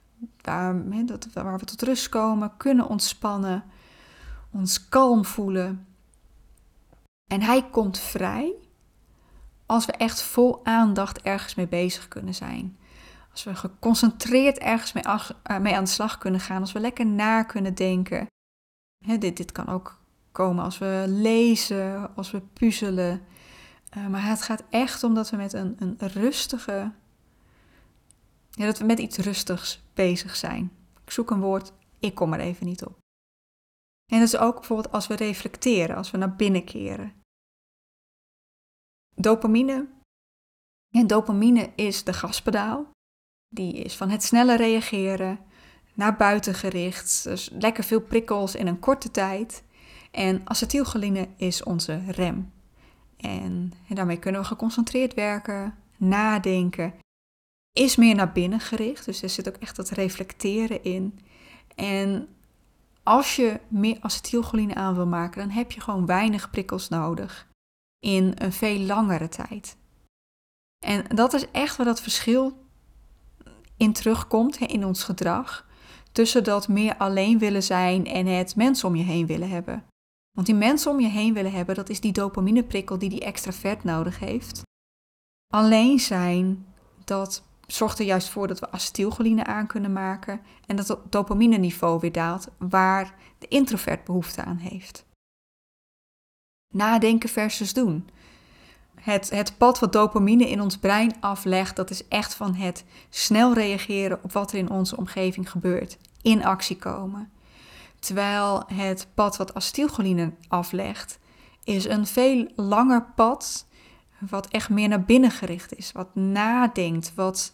Dat, 1.06 1.28
waar 1.34 1.60
we 1.60 1.66
tot 1.66 1.82
rust 1.82 2.10
komen, 2.10 2.58
kunnen 2.58 2.88
ontspannen, 2.88 3.64
ons 4.52 4.90
kalm 4.90 5.26
voelen. 5.26 5.93
En 7.34 7.42
hij 7.42 7.70
komt 7.70 8.00
vrij 8.00 8.54
als 9.66 9.86
we 9.86 9.92
echt 9.92 10.22
vol 10.22 10.66
aandacht 10.66 11.22
ergens 11.22 11.56
mee 11.56 11.68
bezig 11.68 12.08
kunnen 12.08 12.36
zijn. 12.36 12.78
Als 13.32 13.44
we 13.44 13.56
geconcentreerd 13.56 14.58
ergens 14.58 14.94
mee, 14.94 15.04
eh, 15.04 15.58
mee 15.58 15.76
aan 15.76 15.84
de 15.84 15.90
slag 15.90 16.18
kunnen 16.18 16.40
gaan, 16.40 16.62
als 16.62 16.72
we 16.72 16.80
lekker 16.80 17.06
na 17.06 17.44
kunnen 17.44 17.76
denken. 17.76 18.28
dit, 19.20 19.38
dit 19.38 19.52
kan 19.52 19.68
ook 19.68 20.00
komen 20.32 20.64
als 20.64 20.78
we 20.78 21.06
lezen, 21.08 22.16
als 22.16 22.32
we 22.32 22.42
puzzelen. 22.42 23.22
Uh, 23.98 24.08
maar 24.08 24.28
het 24.28 24.42
gaat 24.42 24.64
echt 24.70 25.04
om 25.04 25.14
dat 25.14 25.30
we 25.30 25.38
met 25.38 25.54
een, 25.54 25.76
een 25.80 25.98
rustige. 25.98 26.92
Ja, 28.50 28.66
dat 28.66 28.78
we 28.78 28.86
met 28.86 29.00
iets 29.00 29.18
rustigs 29.18 29.84
bezig 29.94 30.36
zijn. 30.36 30.72
Ik 31.06 31.12
zoek 31.12 31.32
een 31.32 31.42
woord, 31.42 31.74
ik 32.00 32.16
kom 32.16 32.34
er 32.34 32.40
even 32.40 32.66
niet 32.66 32.86
op. 32.86 32.98
En 34.12 34.20
dat 34.20 34.28
is 34.28 34.38
ook 34.38 34.56
bijvoorbeeld 34.56 34.94
als 34.94 35.08
we 35.08 35.16
reflecteren, 35.16 35.96
als 35.96 36.12
we 36.12 36.18
naar 36.18 36.36
binnen 36.36 36.64
keren. 36.64 37.23
Dopamine. 39.16 39.88
En 40.92 41.08
dopamine 41.08 41.70
is 41.76 42.04
de 42.04 42.14
gaspedaal. 42.14 42.92
Die 43.50 43.74
is 43.74 43.96
van 43.96 44.10
het 44.10 44.24
snelle 44.24 44.58
reageren, 44.58 45.40
naar 45.94 46.16
buiten 46.16 46.54
gericht, 46.54 47.24
dus 47.24 47.50
lekker 47.50 47.84
veel 47.84 48.02
prikkels 48.02 48.56
in 48.56 48.68
een 48.68 48.80
korte 48.80 49.12
tijd. 49.12 49.64
En 50.12 50.42
acetylcholine 50.44 51.28
is 51.36 51.64
onze 51.64 52.02
rem. 52.08 52.52
En, 53.18 53.74
daarmee 53.88 54.20
kunnen 54.20 54.42
we 54.42 54.48
geconcentreerd 54.48 55.14
werken, 55.14 55.76
nadenken. 55.98 56.94
Is 57.72 57.96
meer 57.96 58.16
naar 58.16 58.32
binnen 58.32 58.60
gericht, 58.60 59.06
dus 59.06 59.22
er 59.22 59.30
zit 59.30 59.48
ook 59.48 59.56
echt 59.56 59.76
dat 59.76 59.90
reflecteren 59.90 60.84
in. 60.84 61.20
En 61.76 62.28
als 63.04 63.36
je 63.36 63.60
meer 63.68 63.98
acetylcholine 64.00 64.76
aan 64.76 64.96
wil 64.96 65.08
maken, 65.08 65.42
dan 65.42 65.50
heb 65.50 65.72
je 65.72 65.82
gewoon 65.82 66.06
weinig 66.06 66.50
prikkels 66.50 66.90
nodig 66.90 67.52
in 68.04 68.32
een 68.36 68.54
veel 68.54 68.80
langere 68.80 69.30
tijd. 69.30 69.78
En 70.86 71.06
dat 71.16 71.34
is 71.34 71.52
echt 71.52 71.76
waar 71.76 71.86
dat 71.86 72.02
verschil 72.02 72.58
in 73.78 73.94
terugkomt 73.94 74.58
in 74.58 74.86
ons 74.86 75.04
gedrag. 75.04 75.68
Tussen 76.12 76.44
dat 76.44 76.68
meer 76.68 76.98
alleen 76.98 77.40
willen 77.40 77.64
zijn 77.64 78.06
en 78.06 78.26
het 78.26 78.56
mensen 78.56 78.88
om 78.88 78.96
je 78.96 79.04
heen 79.04 79.26
willen 79.26 79.50
hebben. 79.50 79.84
Want 80.32 80.48
die 80.48 80.56
mensen 80.56 80.92
om 80.92 81.00
je 81.00 81.08
heen 81.08 81.34
willen 81.34 81.52
hebben, 81.52 81.76
dat 81.76 81.90
is 81.90 82.00
die 82.00 82.12
dopamineprikkel 82.12 82.98
die 82.98 83.10
die 83.10 83.24
extra 83.24 83.52
vet 83.52 83.84
nodig 83.84 84.20
heeft. 84.20 84.62
Alleen 85.54 86.00
zijn, 86.00 86.66
dat 87.04 87.44
zorgt 87.68 88.00
er 88.00 88.06
juist 88.06 88.30
voor 88.30 88.48
dat 88.48 88.60
we 88.60 88.72
acetylcholine 88.72 89.46
aan 89.46 89.68
kunnen 89.68 89.94
maken 89.94 90.42
en 90.66 90.76
dat 90.76 90.88
het 90.88 91.12
dopamine-niveau 91.12 92.00
weer 92.00 92.12
daalt, 92.12 92.48
waar 92.58 93.16
de 93.38 93.48
introvert 93.48 94.04
behoefte 94.04 94.44
aan 94.44 94.58
heeft. 94.58 95.06
Nadenken 96.74 97.30
versus 97.30 97.74
doen. 97.74 98.10
Het, 98.96 99.30
het 99.30 99.58
pad 99.58 99.80
wat 99.80 99.94
dopamine 99.94 100.50
in 100.50 100.62
ons 100.62 100.78
brein 100.78 101.16
aflegt, 101.20 101.76
dat 101.76 101.90
is 101.90 102.08
echt 102.08 102.34
van 102.34 102.54
het 102.54 102.86
snel 103.10 103.54
reageren 103.54 104.20
op 104.24 104.32
wat 104.32 104.52
er 104.52 104.58
in 104.58 104.70
onze 104.70 104.98
omgeving 104.98 105.52
gebeurt. 105.52 105.98
In 106.22 106.46
actie 106.46 106.78
komen. 106.78 107.32
Terwijl 108.00 108.64
het 108.74 109.08
pad 109.14 109.38
wat 109.38 109.54
acetylcholine 109.54 110.34
aflegt, 110.48 111.20
is 111.64 111.86
een 111.86 112.08
veel 112.08 112.52
langer 112.56 113.06
pad 113.16 113.66
wat 114.20 114.48
echt 114.48 114.70
meer 114.70 114.88
naar 114.88 115.04
binnen 115.04 115.32
gericht 115.32 115.76
is. 115.76 115.92
Wat 115.92 116.16
nadenkt, 116.16 117.14
wat, 117.16 117.54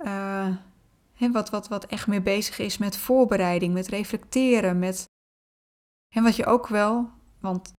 uh, 0.00 0.56
wat, 1.32 1.50
wat, 1.50 1.68
wat 1.68 1.86
echt 1.86 2.06
meer 2.06 2.22
bezig 2.22 2.58
is 2.58 2.78
met 2.78 2.96
voorbereiding, 2.96 3.72
met 3.72 3.88
reflecteren, 3.88 4.78
met... 4.78 5.04
En 6.14 6.22
wat 6.22 6.36
je 6.36 6.46
ook 6.46 6.66
wel, 6.66 7.10
want 7.40 7.72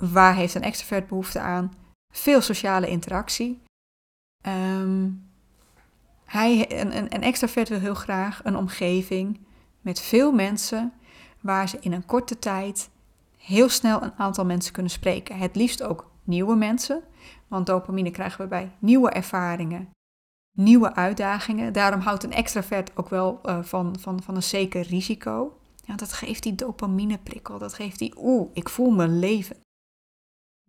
waar 0.00 0.34
heeft 0.34 0.54
een 0.54 0.62
extrovert 0.62 1.06
behoefte 1.06 1.40
aan? 1.40 1.72
veel 2.10 2.40
sociale 2.40 2.88
interactie. 2.88 3.62
Um, 4.46 5.28
hij, 6.24 6.80
een, 6.80 6.96
een, 6.96 7.14
een 7.14 7.22
extravert 7.22 7.68
wil 7.68 7.78
heel 7.78 7.94
graag 7.94 8.40
een 8.44 8.56
omgeving 8.56 9.40
met 9.80 10.00
veel 10.00 10.32
mensen 10.32 10.92
waar 11.40 11.68
ze 11.68 11.78
in 11.80 11.92
een 11.92 12.06
korte 12.06 12.38
tijd 12.38 12.90
heel 13.36 13.68
snel 13.68 14.02
een 14.02 14.14
aantal 14.16 14.44
mensen 14.44 14.72
kunnen 14.72 14.92
spreken. 14.92 15.38
Het 15.38 15.56
liefst 15.56 15.82
ook 15.82 16.10
nieuwe 16.24 16.56
mensen, 16.56 17.02
want 17.48 17.66
dopamine 17.66 18.10
krijgen 18.10 18.40
we 18.40 18.46
bij 18.46 18.72
nieuwe 18.78 19.10
ervaringen, 19.10 19.90
nieuwe 20.56 20.94
uitdagingen. 20.94 21.72
Daarom 21.72 22.00
houdt 22.00 22.24
een 22.24 22.32
extravert 22.32 22.96
ook 22.96 23.08
wel 23.08 23.40
uh, 23.44 23.62
van, 23.62 23.98
van, 23.98 24.22
van 24.22 24.36
een 24.36 24.42
zeker 24.42 24.82
risico. 24.82 25.58
Ja, 25.84 25.94
dat 25.96 26.12
geeft 26.12 26.42
die 26.42 26.54
dopamineprikkel, 26.54 27.58
dat 27.58 27.74
geeft 27.74 27.98
die 27.98 28.14
oeh, 28.16 28.50
ik 28.52 28.68
voel 28.68 28.90
me 28.90 29.08
leven 29.08 29.56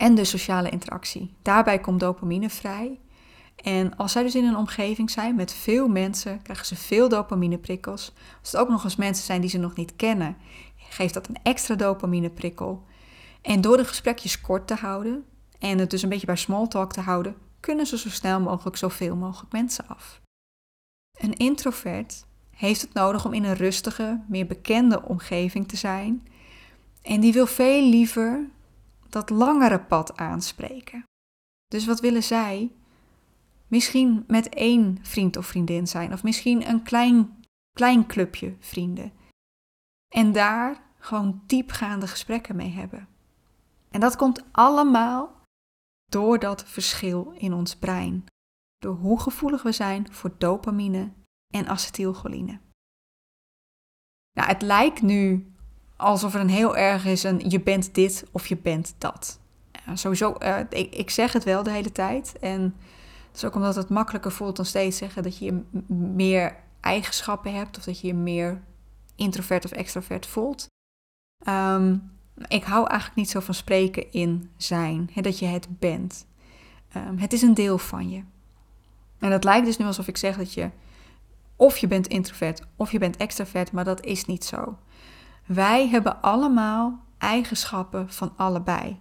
en 0.01 0.15
de 0.15 0.23
sociale 0.23 0.69
interactie. 0.69 1.33
Daarbij 1.41 1.79
komt 1.79 1.99
dopamine 1.99 2.49
vrij. 2.49 2.99
En 3.55 3.97
als 3.97 4.11
zij 4.11 4.23
dus 4.23 4.35
in 4.35 4.45
een 4.45 4.55
omgeving 4.55 5.09
zijn 5.09 5.35
met 5.35 5.53
veel 5.53 5.87
mensen, 5.87 6.41
krijgen 6.41 6.65
ze 6.65 6.75
veel 6.75 7.09
dopamineprikkels. 7.09 8.13
Als 8.39 8.51
het 8.51 8.61
ook 8.61 8.69
nog 8.69 8.83
eens 8.83 8.95
mensen 8.95 9.25
zijn 9.25 9.41
die 9.41 9.49
ze 9.49 9.57
nog 9.57 9.75
niet 9.75 9.95
kennen, 9.95 10.37
geeft 10.75 11.13
dat 11.13 11.27
een 11.27 11.37
extra 11.43 11.75
dopamineprikkel. 11.75 12.83
En 13.41 13.61
door 13.61 13.77
de 13.77 13.85
gesprekjes 13.85 14.41
kort 14.41 14.67
te 14.67 14.75
houden 14.75 15.25
en 15.59 15.77
het 15.77 15.89
dus 15.89 16.01
een 16.01 16.09
beetje 16.09 16.25
bij 16.25 16.35
small 16.35 16.67
talk 16.67 16.93
te 16.93 17.01
houden, 17.01 17.35
kunnen 17.59 17.85
ze 17.85 17.97
zo 17.97 18.09
snel 18.09 18.39
mogelijk 18.39 18.77
zoveel 18.77 19.15
mogelijk 19.15 19.51
mensen 19.51 19.87
af. 19.87 20.21
Een 21.19 21.33
introvert 21.33 22.25
heeft 22.49 22.81
het 22.81 22.93
nodig 22.93 23.25
om 23.25 23.33
in 23.33 23.43
een 23.43 23.55
rustige, 23.55 24.21
meer 24.27 24.47
bekende 24.47 25.03
omgeving 25.03 25.67
te 25.67 25.77
zijn. 25.77 26.27
En 27.01 27.19
die 27.19 27.33
wil 27.33 27.45
veel 27.45 27.89
liever 27.89 28.49
dat 29.11 29.29
langere 29.29 29.79
pad 29.79 30.17
aanspreken. 30.17 31.03
Dus 31.67 31.85
wat 31.85 31.99
willen 31.99 32.23
zij? 32.23 32.71
Misschien 33.67 34.23
met 34.27 34.49
één 34.49 34.97
vriend 35.01 35.37
of 35.37 35.45
vriendin 35.45 35.87
zijn, 35.87 36.13
of 36.13 36.23
misschien 36.23 36.69
een 36.69 36.83
klein, 36.83 37.43
klein 37.73 38.07
clubje 38.07 38.55
vrienden. 38.59 39.11
En 40.13 40.31
daar 40.31 40.83
gewoon 40.99 41.43
diepgaande 41.45 42.07
gesprekken 42.07 42.55
mee 42.55 42.69
hebben. 42.69 43.07
En 43.89 43.99
dat 43.99 44.15
komt 44.15 44.43
allemaal 44.51 45.41
door 46.11 46.39
dat 46.39 46.63
verschil 46.65 47.31
in 47.31 47.53
ons 47.53 47.75
brein. 47.75 48.25
Door 48.77 48.95
hoe 48.95 49.19
gevoelig 49.19 49.63
we 49.63 49.71
zijn 49.71 50.13
voor 50.13 50.37
dopamine 50.37 51.11
en 51.53 51.67
acetylcholine. 51.67 52.59
Nou, 54.33 54.47
het 54.47 54.61
lijkt 54.61 55.01
nu 55.01 55.53
alsof 56.01 56.33
er 56.33 56.39
een 56.39 56.49
heel 56.49 56.77
erg 56.77 57.05
is 57.05 57.23
een 57.23 57.41
je 57.47 57.61
bent 57.61 57.95
dit 57.95 58.25
of 58.31 58.47
je 58.47 58.57
bent 58.57 58.93
dat. 58.97 59.39
sowieso, 59.93 60.35
uh, 60.43 60.59
ik, 60.69 61.09
zeg 61.09 61.33
het 61.33 61.43
wel 61.43 61.63
de 61.63 61.71
hele 61.71 61.91
tijd. 61.91 62.39
En 62.39 62.61
het 63.27 63.35
is 63.35 63.45
ook 63.45 63.55
omdat 63.55 63.75
het 63.75 63.89
makkelijker 63.89 64.31
voelt 64.31 64.55
dan 64.55 64.65
steeds 64.65 64.97
zeggen 64.97 65.23
dat 65.23 65.37
je 65.37 65.61
meer 66.13 66.55
eigenschappen 66.79 67.53
hebt 67.53 67.77
of 67.77 67.83
dat 67.83 67.99
je 67.99 68.07
je 68.07 68.13
meer 68.13 68.61
introvert 69.15 69.65
of 69.65 69.71
extrovert 69.71 70.25
voelt. 70.25 70.67
Ehm, 71.43 71.97
ik 72.47 72.63
hou 72.63 72.87
eigenlijk 72.87 73.19
niet 73.19 73.29
zo 73.29 73.39
van 73.39 73.53
spreken 73.53 74.11
in 74.11 74.49
zijn, 74.57 75.09
hè, 75.13 75.21
dat 75.21 75.39
je 75.39 75.45
het 75.45 75.79
bent. 75.79 76.25
Ehm, 76.91 77.17
het 77.17 77.33
is 77.33 77.41
een 77.41 77.53
deel 77.53 77.77
van 77.77 78.09
je. 78.09 78.23
En 79.19 79.31
het 79.31 79.43
lijkt 79.43 79.65
dus 79.65 79.77
nu 79.77 79.85
alsof 79.85 80.07
ik 80.07 80.17
zeg 80.17 80.37
dat 80.37 80.53
je 80.53 80.69
of 81.55 81.77
je 81.77 81.87
bent 81.87 82.07
introvert 82.07 82.61
of 82.75 82.91
je 82.91 82.99
bent 82.99 83.17
extravert, 83.17 83.71
maar 83.71 83.83
dat 83.83 84.05
is 84.05 84.25
niet 84.25 84.45
zo. 84.45 84.77
Wij 85.45 85.87
hebben 85.87 86.21
allemaal 86.21 86.99
eigenschappen 87.17 88.11
van 88.11 88.33
allebei. 88.35 88.97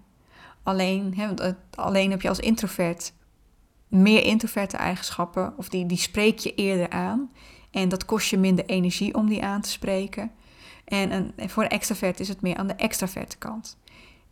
Alleen, 0.63 1.15
alleen 1.75 2.11
heb 2.11 2.23
je 2.23 2.29
als 2.29 2.39
introvert 2.39 3.13
meer 3.89 4.25
introverte 4.25 4.77
eigenschappen, 4.77 5.55
of 5.57 5.69
die, 5.69 5.87
die 5.87 5.99
spreek 5.99 6.39
je 6.39 6.55
eerder 6.55 6.91
aan. 6.91 7.31
En 7.71 7.89
dat 7.89 8.05
kost 8.05 8.31
je 8.31 8.39
minder 8.39 8.65
energie 8.65 9.15
om 9.15 9.29
die 9.29 9.43
aan 9.45 9.61
te 9.61 9.71
spreken. 9.71 10.31
En 10.85 11.35
voor 11.37 11.63
een 11.63 11.69
extravert 11.69 12.21
is 12.21 12.29
het 12.29 12.41
meer 12.41 12.57
aan 12.57 12.67
de 12.67 12.75
extraverte 12.75 13.39
kant. 13.39 13.79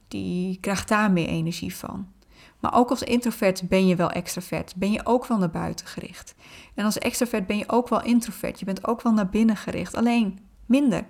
Die 0.08 0.58
krijgt 0.60 0.88
daar 0.88 1.10
meer 1.10 1.28
energie 1.28 1.76
van. 1.76 2.12
Maar 2.60 2.74
ook 2.74 2.90
als 2.90 3.02
introvert 3.02 3.68
ben 3.68 3.86
je 3.86 3.96
wel 3.96 4.10
extravert. 4.10 4.76
Ben 4.76 4.92
je 4.92 5.06
ook 5.06 5.26
wel 5.26 5.38
naar 5.38 5.50
buiten 5.50 5.86
gericht. 5.86 6.34
En 6.74 6.84
als 6.84 6.98
extravert 6.98 7.46
ben 7.46 7.58
je 7.58 7.68
ook 7.68 7.88
wel 7.88 8.02
introvert. 8.02 8.58
Je 8.58 8.64
bent 8.64 8.86
ook 8.86 9.02
wel 9.02 9.12
naar 9.12 9.28
binnen 9.28 9.56
gericht. 9.56 9.94
Alleen 9.94 10.38
minder. 10.66 11.06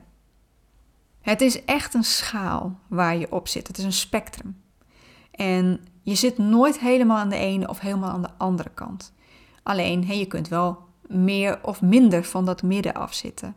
Het 1.28 1.40
is 1.40 1.64
echt 1.64 1.94
een 1.94 2.04
schaal 2.04 2.78
waar 2.87 3.16
je 3.16 3.32
op 3.32 3.49
zit. 3.49 3.66
Het 3.66 3.78
is 3.78 3.85
een 3.85 3.92
spectrum. 3.92 4.62
En 5.30 5.80
je 6.02 6.14
zit 6.14 6.38
nooit 6.38 6.78
helemaal 6.78 7.16
aan 7.16 7.28
de 7.28 7.37
ene 7.37 7.68
of 7.68 7.78
helemaal 7.80 8.11
aan 8.11 8.23
de 8.23 8.30
andere 8.37 8.70
kant. 8.75 9.12
Alleen, 9.62 10.06
je 10.06 10.26
kunt 10.26 10.49
wel 10.49 10.87
meer 11.06 11.64
of 11.64 11.82
minder 11.82 12.25
van 12.25 12.44
dat 12.44 12.62
midden 12.62 12.94
afzitten. 12.94 13.54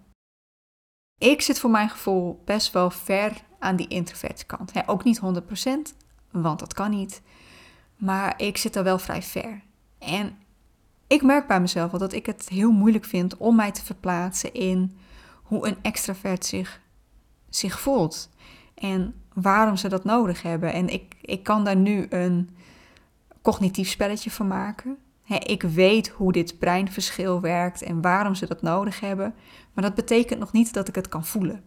Ik 1.18 1.42
zit 1.42 1.60
voor 1.60 1.70
mijn 1.70 1.90
gevoel 1.90 2.42
best 2.46 2.72
wel 2.72 2.90
ver 2.90 3.34
aan 3.60 3.76
die 3.76 3.88
introverte 3.88 4.46
kant. 4.46 4.72
ook 4.86 5.04
niet 5.04 5.22
100%, 5.22 5.24
want 6.32 6.60
dat 6.60 6.74
kan 6.74 6.90
niet. 6.90 7.22
Maar 7.96 8.34
ik 8.42 8.58
zit 8.58 8.76
er 8.76 8.84
wel 8.84 9.00
vrij 9.00 9.22
ver. 9.22 9.62
En 9.98 10.38
ik 11.08 11.22
merk 11.22 11.48
bij 11.48 11.62
mezelf 11.62 11.92
wel 11.92 12.00
dat 12.00 12.14
ik 12.14 12.26
het 12.26 12.50
heel 12.50 12.72
moeilijk 12.72 13.06
vind 13.06 13.38
om 13.38 13.56
mij 13.56 13.72
te 13.72 13.84
verplaatsen 13.84 14.54
in 14.54 14.98
hoe 15.44 15.68
een 15.68 15.78
extravert 15.82 16.46
zich, 16.46 16.82
zich 17.52 17.80
voelt. 17.80 18.30
En 18.76 19.14
waarom 19.34 19.76
ze 19.76 19.90
dat 19.90 20.04
nodig 20.04 20.42
hebben. 20.42 20.74
En 20.74 20.90
ik, 20.90 21.16
ik 21.22 21.44
kan 21.44 21.64
daar 21.64 21.76
nu 21.76 22.06
een 22.10 22.50
cognitief 23.42 23.90
spelletje 23.90 24.32
van 24.32 24.48
maken. 24.48 24.98
ik 25.40 25.62
weet 25.62 26.08
hoe 26.08 26.32
dit 26.32 26.60
breinverschil 26.60 27.42
werkt 27.42 27.82
en 27.82 28.02
waarom 28.02 28.36
ze 28.36 28.48
dat 28.48 28.62
nodig 28.62 29.00
hebben. 29.00 29.34
Maar 29.74 29.84
dat 29.84 29.96
betekent 29.96 30.40
nog 30.40 30.52
niet 30.52 30.74
dat 30.74 30.88
ik 30.88 30.96
het 30.96 31.10
kan 31.10 31.26
voelen. 31.26 31.64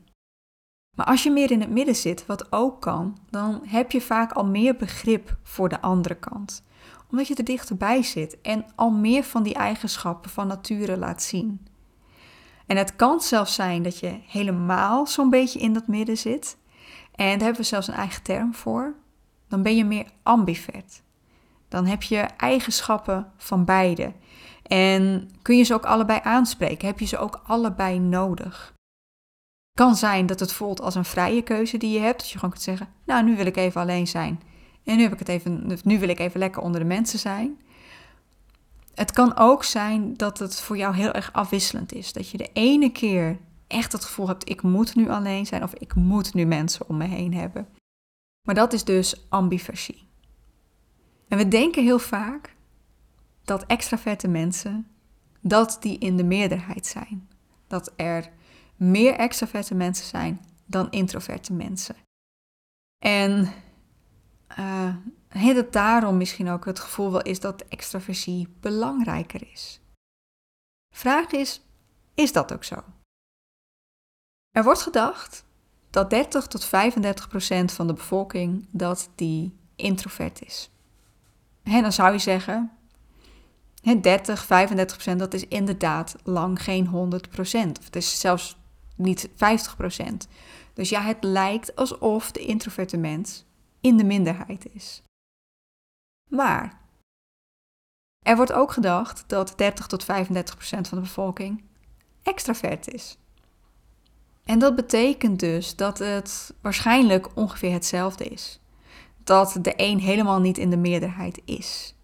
Maar 0.96 1.06
als 1.06 1.22
je 1.22 1.30
meer 1.30 1.50
in 1.50 1.60
het 1.60 1.70
midden 1.70 1.96
zit, 1.96 2.26
wat 2.26 2.52
ook 2.52 2.80
kan, 2.80 3.18
dan 3.30 3.60
heb 3.66 3.90
je 3.90 4.00
vaak 4.00 4.32
al 4.32 4.46
meer 4.46 4.76
begrip 4.76 5.36
voor 5.42 5.68
de 5.68 5.80
andere 5.80 6.14
kant. 6.14 6.62
Omdat 7.10 7.28
je 7.28 7.34
er 7.34 7.44
dichterbij 7.44 8.02
zit 8.02 8.40
en 8.40 8.64
al 8.74 8.90
meer 8.90 9.22
van 9.22 9.42
die 9.42 9.54
eigenschappen 9.54 10.30
van 10.30 10.46
nature 10.46 10.96
laat 10.96 11.22
zien. 11.22 11.66
En 12.66 12.76
het 12.76 12.96
kan 12.96 13.20
zelfs 13.20 13.54
zijn 13.54 13.82
dat 13.82 13.98
je 13.98 14.18
helemaal 14.26 15.06
zo'n 15.06 15.30
beetje 15.30 15.58
in 15.58 15.72
dat 15.72 15.86
midden 15.86 16.18
zit. 16.18 16.56
En 17.14 17.26
daar 17.26 17.38
hebben 17.38 17.56
we 17.56 17.62
zelfs 17.62 17.88
een 17.88 17.94
eigen 17.94 18.22
term 18.22 18.54
voor. 18.54 18.94
Dan 19.48 19.62
ben 19.62 19.76
je 19.76 19.84
meer 19.84 20.06
ambivert. 20.22 21.02
Dan 21.68 21.86
heb 21.86 22.02
je 22.02 22.18
eigenschappen 22.36 23.32
van 23.36 23.64
beide. 23.64 24.12
En 24.62 25.30
kun 25.42 25.56
je 25.56 25.62
ze 25.62 25.74
ook 25.74 25.84
allebei 25.84 26.20
aanspreken? 26.22 26.88
Heb 26.88 27.00
je 27.00 27.06
ze 27.06 27.18
ook 27.18 27.42
allebei 27.46 27.98
nodig? 27.98 28.72
Kan 29.72 29.96
zijn 29.96 30.26
dat 30.26 30.40
het 30.40 30.52
voelt 30.52 30.80
als 30.80 30.94
een 30.94 31.04
vrije 31.04 31.42
keuze 31.42 31.76
die 31.76 31.92
je 31.92 32.00
hebt. 32.00 32.18
Dat 32.18 32.28
je 32.28 32.34
gewoon 32.34 32.50
kunt 32.50 32.62
zeggen, 32.62 32.88
nou 33.04 33.24
nu 33.24 33.36
wil 33.36 33.46
ik 33.46 33.56
even 33.56 33.80
alleen 33.80 34.06
zijn. 34.06 34.40
En 34.84 34.96
nu, 34.96 35.02
heb 35.02 35.12
ik 35.12 35.18
het 35.18 35.28
even, 35.28 35.78
nu 35.84 35.98
wil 35.98 36.08
ik 36.08 36.18
even 36.18 36.38
lekker 36.38 36.62
onder 36.62 36.80
de 36.80 36.86
mensen 36.86 37.18
zijn. 37.18 37.60
Het 38.94 39.12
kan 39.12 39.36
ook 39.36 39.64
zijn 39.64 40.14
dat 40.16 40.38
het 40.38 40.60
voor 40.60 40.76
jou 40.76 40.94
heel 40.94 41.12
erg 41.12 41.32
afwisselend 41.32 41.92
is. 41.92 42.12
Dat 42.12 42.28
je 42.28 42.38
de 42.38 42.50
ene 42.52 42.92
keer 42.92 43.38
echt 43.66 43.92
het 43.92 44.04
gevoel 44.04 44.28
hebt, 44.28 44.48
ik 44.48 44.62
moet 44.62 44.94
nu 44.94 45.08
alleen 45.08 45.46
zijn 45.46 45.62
of 45.62 45.74
ik 45.74 45.94
moet 45.94 46.34
nu 46.34 46.44
mensen 46.44 46.88
om 46.88 46.96
me 46.96 47.04
heen 47.04 47.34
hebben. 47.34 47.68
Maar 48.46 48.54
dat 48.54 48.72
is 48.72 48.84
dus 48.84 49.26
ambiversie. 49.28 50.08
En 51.28 51.38
we 51.38 51.48
denken 51.48 51.82
heel 51.82 51.98
vaak 51.98 52.56
dat 53.44 53.66
extraverte 53.66 54.28
mensen, 54.28 54.86
dat 55.40 55.76
die 55.80 55.98
in 55.98 56.16
de 56.16 56.24
meerderheid 56.24 56.86
zijn. 56.86 57.28
Dat 57.66 57.92
er 57.96 58.30
meer 58.76 59.14
extraverte 59.14 59.74
mensen 59.74 60.06
zijn 60.06 60.40
dan 60.66 60.90
introverte 60.90 61.52
mensen. 61.52 61.96
En 62.98 63.52
uh, 64.58 64.94
het 65.38 65.72
daarom 65.72 66.16
misschien 66.16 66.48
ook 66.48 66.64
het 66.64 66.80
gevoel 66.80 67.12
wel 67.12 67.22
is 67.22 67.40
dat 67.40 67.64
extraversie 67.68 68.48
belangrijker 68.60 69.50
is. 69.52 69.80
Vraag 70.94 71.30
is, 71.30 71.62
is 72.14 72.32
dat 72.32 72.52
ook 72.52 72.64
zo? 72.64 72.84
Er 74.50 74.64
wordt 74.64 74.82
gedacht 74.82 75.44
dat 75.90 76.10
30 76.10 76.46
tot 76.46 76.64
35 76.64 77.28
procent 77.28 77.72
van 77.72 77.86
de 77.86 77.92
bevolking 77.92 78.66
dat 78.70 79.10
die 79.14 79.56
introvert 79.76 80.44
is. 80.44 80.70
En 81.62 81.82
dan 81.82 81.92
zou 81.92 82.12
je 82.12 82.18
zeggen, 82.18 82.72
30, 84.00 84.44
35 84.44 84.96
procent, 84.96 85.18
dat 85.18 85.34
is 85.34 85.46
inderdaad 85.48 86.16
lang 86.22 86.62
geen 86.62 86.86
100 86.86 87.28
procent. 87.28 87.84
Het 87.84 87.96
is 87.96 88.20
zelfs 88.20 88.56
niet 88.96 89.28
50 89.34 89.76
procent. 89.76 90.28
Dus 90.74 90.88
ja, 90.88 91.02
het 91.02 91.24
lijkt 91.24 91.76
alsof 91.76 92.32
de 92.32 92.40
introverte 92.40 92.96
mens 92.96 93.44
in 93.80 93.96
de 93.96 94.04
minderheid 94.04 94.66
is. 94.72 95.03
Maar 96.30 96.80
er 98.22 98.36
wordt 98.36 98.52
ook 98.52 98.72
gedacht 98.72 99.24
dat 99.26 99.52
30 99.56 99.86
tot 99.86 100.04
35 100.04 100.54
procent 100.54 100.88
van 100.88 100.98
de 100.98 101.04
bevolking 101.04 101.64
extravert 102.22 102.88
is. 102.88 103.18
En 104.44 104.58
dat 104.58 104.74
betekent 104.74 105.40
dus 105.40 105.76
dat 105.76 105.98
het 105.98 106.54
waarschijnlijk 106.60 107.36
ongeveer 107.36 107.72
hetzelfde 107.72 108.24
is. 108.24 108.60
Dat 109.24 109.58
de 109.60 109.72
een 109.76 109.98
helemaal 109.98 110.40
niet 110.40 110.58
in 110.58 110.70
de 110.70 110.76
meerderheid 110.76 111.40
is. 111.44 111.94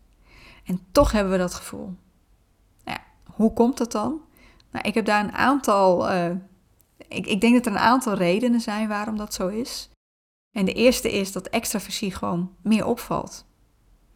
En 0.64 0.80
toch 0.92 1.12
hebben 1.12 1.32
we 1.32 1.38
dat 1.38 1.54
gevoel. 1.54 1.94
Nou 2.84 2.98
hoe 3.24 3.52
komt 3.52 3.78
dat 3.78 3.92
dan? 3.92 4.20
Nou, 4.70 4.88
ik 4.88 4.94
heb 4.94 5.04
daar 5.04 5.24
een 5.24 5.32
aantal. 5.32 6.12
Uh, 6.12 6.30
ik, 7.08 7.26
ik 7.26 7.40
denk 7.40 7.54
dat 7.54 7.66
er 7.66 7.72
een 7.72 7.78
aantal 7.78 8.14
redenen 8.14 8.60
zijn 8.60 8.88
waarom 8.88 9.16
dat 9.16 9.34
zo 9.34 9.48
is. 9.48 9.90
En 10.56 10.64
de 10.64 10.72
eerste 10.72 11.12
is 11.12 11.32
dat 11.32 11.48
extraversie 11.48 12.14
gewoon 12.14 12.54
meer 12.62 12.86
opvalt. 12.86 13.44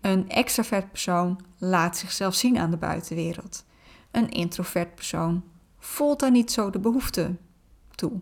Een 0.05 0.29
extravert 0.29 0.91
persoon 0.91 1.41
laat 1.59 1.97
zichzelf 1.97 2.35
zien 2.35 2.59
aan 2.59 2.71
de 2.71 2.77
buitenwereld. 2.77 3.65
Een 4.11 4.31
introvert 4.31 4.95
persoon 4.95 5.45
voelt 5.79 6.21
daar 6.21 6.31
niet 6.31 6.53
zo 6.53 6.71
de 6.71 6.79
behoefte 6.79 7.37
toe. 7.95 8.21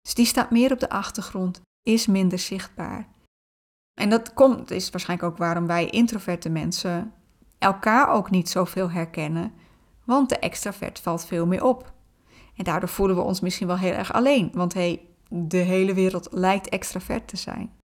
Dus 0.00 0.14
die 0.14 0.26
staat 0.26 0.50
meer 0.50 0.72
op 0.72 0.80
de 0.80 0.88
achtergrond, 0.88 1.60
is 1.82 2.06
minder 2.06 2.38
zichtbaar. 2.38 3.08
En 4.00 4.10
dat 4.10 4.34
komt, 4.34 4.70
is 4.70 4.90
waarschijnlijk 4.90 5.32
ook 5.32 5.38
waarom 5.38 5.66
wij 5.66 5.90
introverte 5.90 6.48
mensen 6.48 7.12
elkaar 7.58 8.08
ook 8.08 8.30
niet 8.30 8.48
zoveel 8.48 8.90
herkennen, 8.90 9.52
want 10.04 10.28
de 10.28 10.38
extravert 10.38 11.00
valt 11.00 11.24
veel 11.24 11.46
meer 11.46 11.64
op. 11.64 11.92
En 12.56 12.64
daardoor 12.64 12.88
voelen 12.88 13.16
we 13.16 13.22
ons 13.22 13.40
misschien 13.40 13.66
wel 13.66 13.78
heel 13.78 13.92
erg 13.92 14.12
alleen, 14.12 14.50
want 14.52 14.74
hey, 14.74 15.08
de 15.28 15.56
hele 15.56 15.94
wereld 15.94 16.28
lijkt 16.30 16.68
extravert 16.68 17.28
te 17.28 17.36
zijn. 17.36 17.82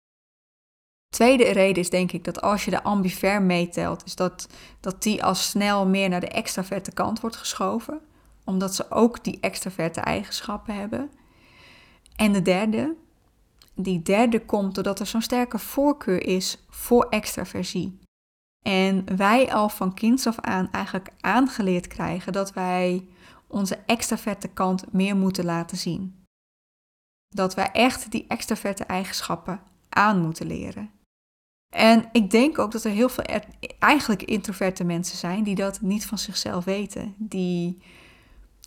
Tweede 1.16 1.44
reden 1.44 1.82
is 1.82 1.90
denk 1.90 2.12
ik 2.12 2.24
dat 2.24 2.40
als 2.40 2.64
je 2.64 2.70
de 2.70 2.82
ambiver 2.82 3.42
meetelt, 3.42 4.04
is 4.04 4.14
dat, 4.14 4.48
dat 4.80 5.02
die 5.02 5.24
al 5.24 5.34
snel 5.34 5.86
meer 5.86 6.08
naar 6.08 6.20
de 6.20 6.28
extraverte 6.28 6.92
kant 6.92 7.20
wordt 7.20 7.36
geschoven, 7.36 8.00
omdat 8.44 8.74
ze 8.74 8.90
ook 8.90 9.24
die 9.24 9.38
extraverte 9.40 10.00
eigenschappen 10.00 10.74
hebben. 10.74 11.10
En 12.16 12.32
de 12.32 12.42
derde, 12.42 12.94
die 13.74 14.02
derde 14.02 14.44
komt 14.44 14.74
doordat 14.74 15.00
er 15.00 15.06
zo'n 15.06 15.22
sterke 15.22 15.58
voorkeur 15.58 16.26
is 16.26 16.64
voor 16.68 17.06
extraversie. 17.08 17.98
En 18.66 19.16
wij 19.16 19.52
al 19.52 19.68
van 19.68 19.94
kinds 19.94 20.26
af 20.26 20.40
aan 20.40 20.70
eigenlijk 20.72 21.08
aangeleerd 21.20 21.86
krijgen 21.86 22.32
dat 22.32 22.52
wij 22.52 23.08
onze 23.46 23.76
extraverte 23.86 24.48
kant 24.48 24.92
meer 24.92 25.16
moeten 25.16 25.44
laten 25.44 25.76
zien. 25.76 26.24
Dat 27.28 27.54
wij 27.54 27.70
echt 27.72 28.10
die 28.10 28.24
extraverte 28.28 28.84
eigenschappen 28.84 29.60
aan 29.88 30.20
moeten 30.20 30.46
leren. 30.46 30.94
En 31.76 32.08
ik 32.12 32.30
denk 32.30 32.58
ook 32.58 32.72
dat 32.72 32.84
er 32.84 32.90
heel 32.90 33.08
veel 33.08 33.24
eigenlijk 33.78 34.22
introverte 34.22 34.84
mensen 34.84 35.18
zijn 35.18 35.42
die 35.42 35.54
dat 35.54 35.80
niet 35.80 36.06
van 36.06 36.18
zichzelf 36.18 36.64
weten. 36.64 37.14
Die 37.18 37.82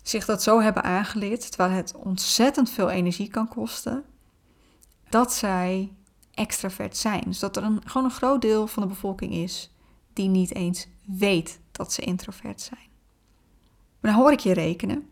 zich 0.02 0.24
dat 0.24 0.42
zo 0.42 0.60
hebben 0.60 0.82
aangeleerd, 0.82 1.48
terwijl 1.48 1.70
het 1.70 1.94
ontzettend 1.94 2.70
veel 2.70 2.90
energie 2.90 3.28
kan 3.28 3.48
kosten, 3.48 4.04
dat 5.08 5.32
zij 5.32 5.92
extravert 6.34 6.96
zijn. 6.96 7.22
Dus 7.26 7.38
dat 7.38 7.56
er 7.56 7.62
een, 7.62 7.80
gewoon 7.84 8.04
een 8.04 8.14
groot 8.14 8.40
deel 8.40 8.66
van 8.66 8.82
de 8.82 8.88
bevolking 8.88 9.32
is 9.32 9.70
die 10.12 10.28
niet 10.28 10.54
eens 10.54 10.86
weet 11.04 11.60
dat 11.72 11.92
ze 11.92 12.02
introvert 12.02 12.60
zijn. 12.60 12.88
Maar 14.00 14.10
dan 14.10 14.20
hoor 14.20 14.32
ik 14.32 14.40
je 14.40 14.52
rekenen. 14.52 15.08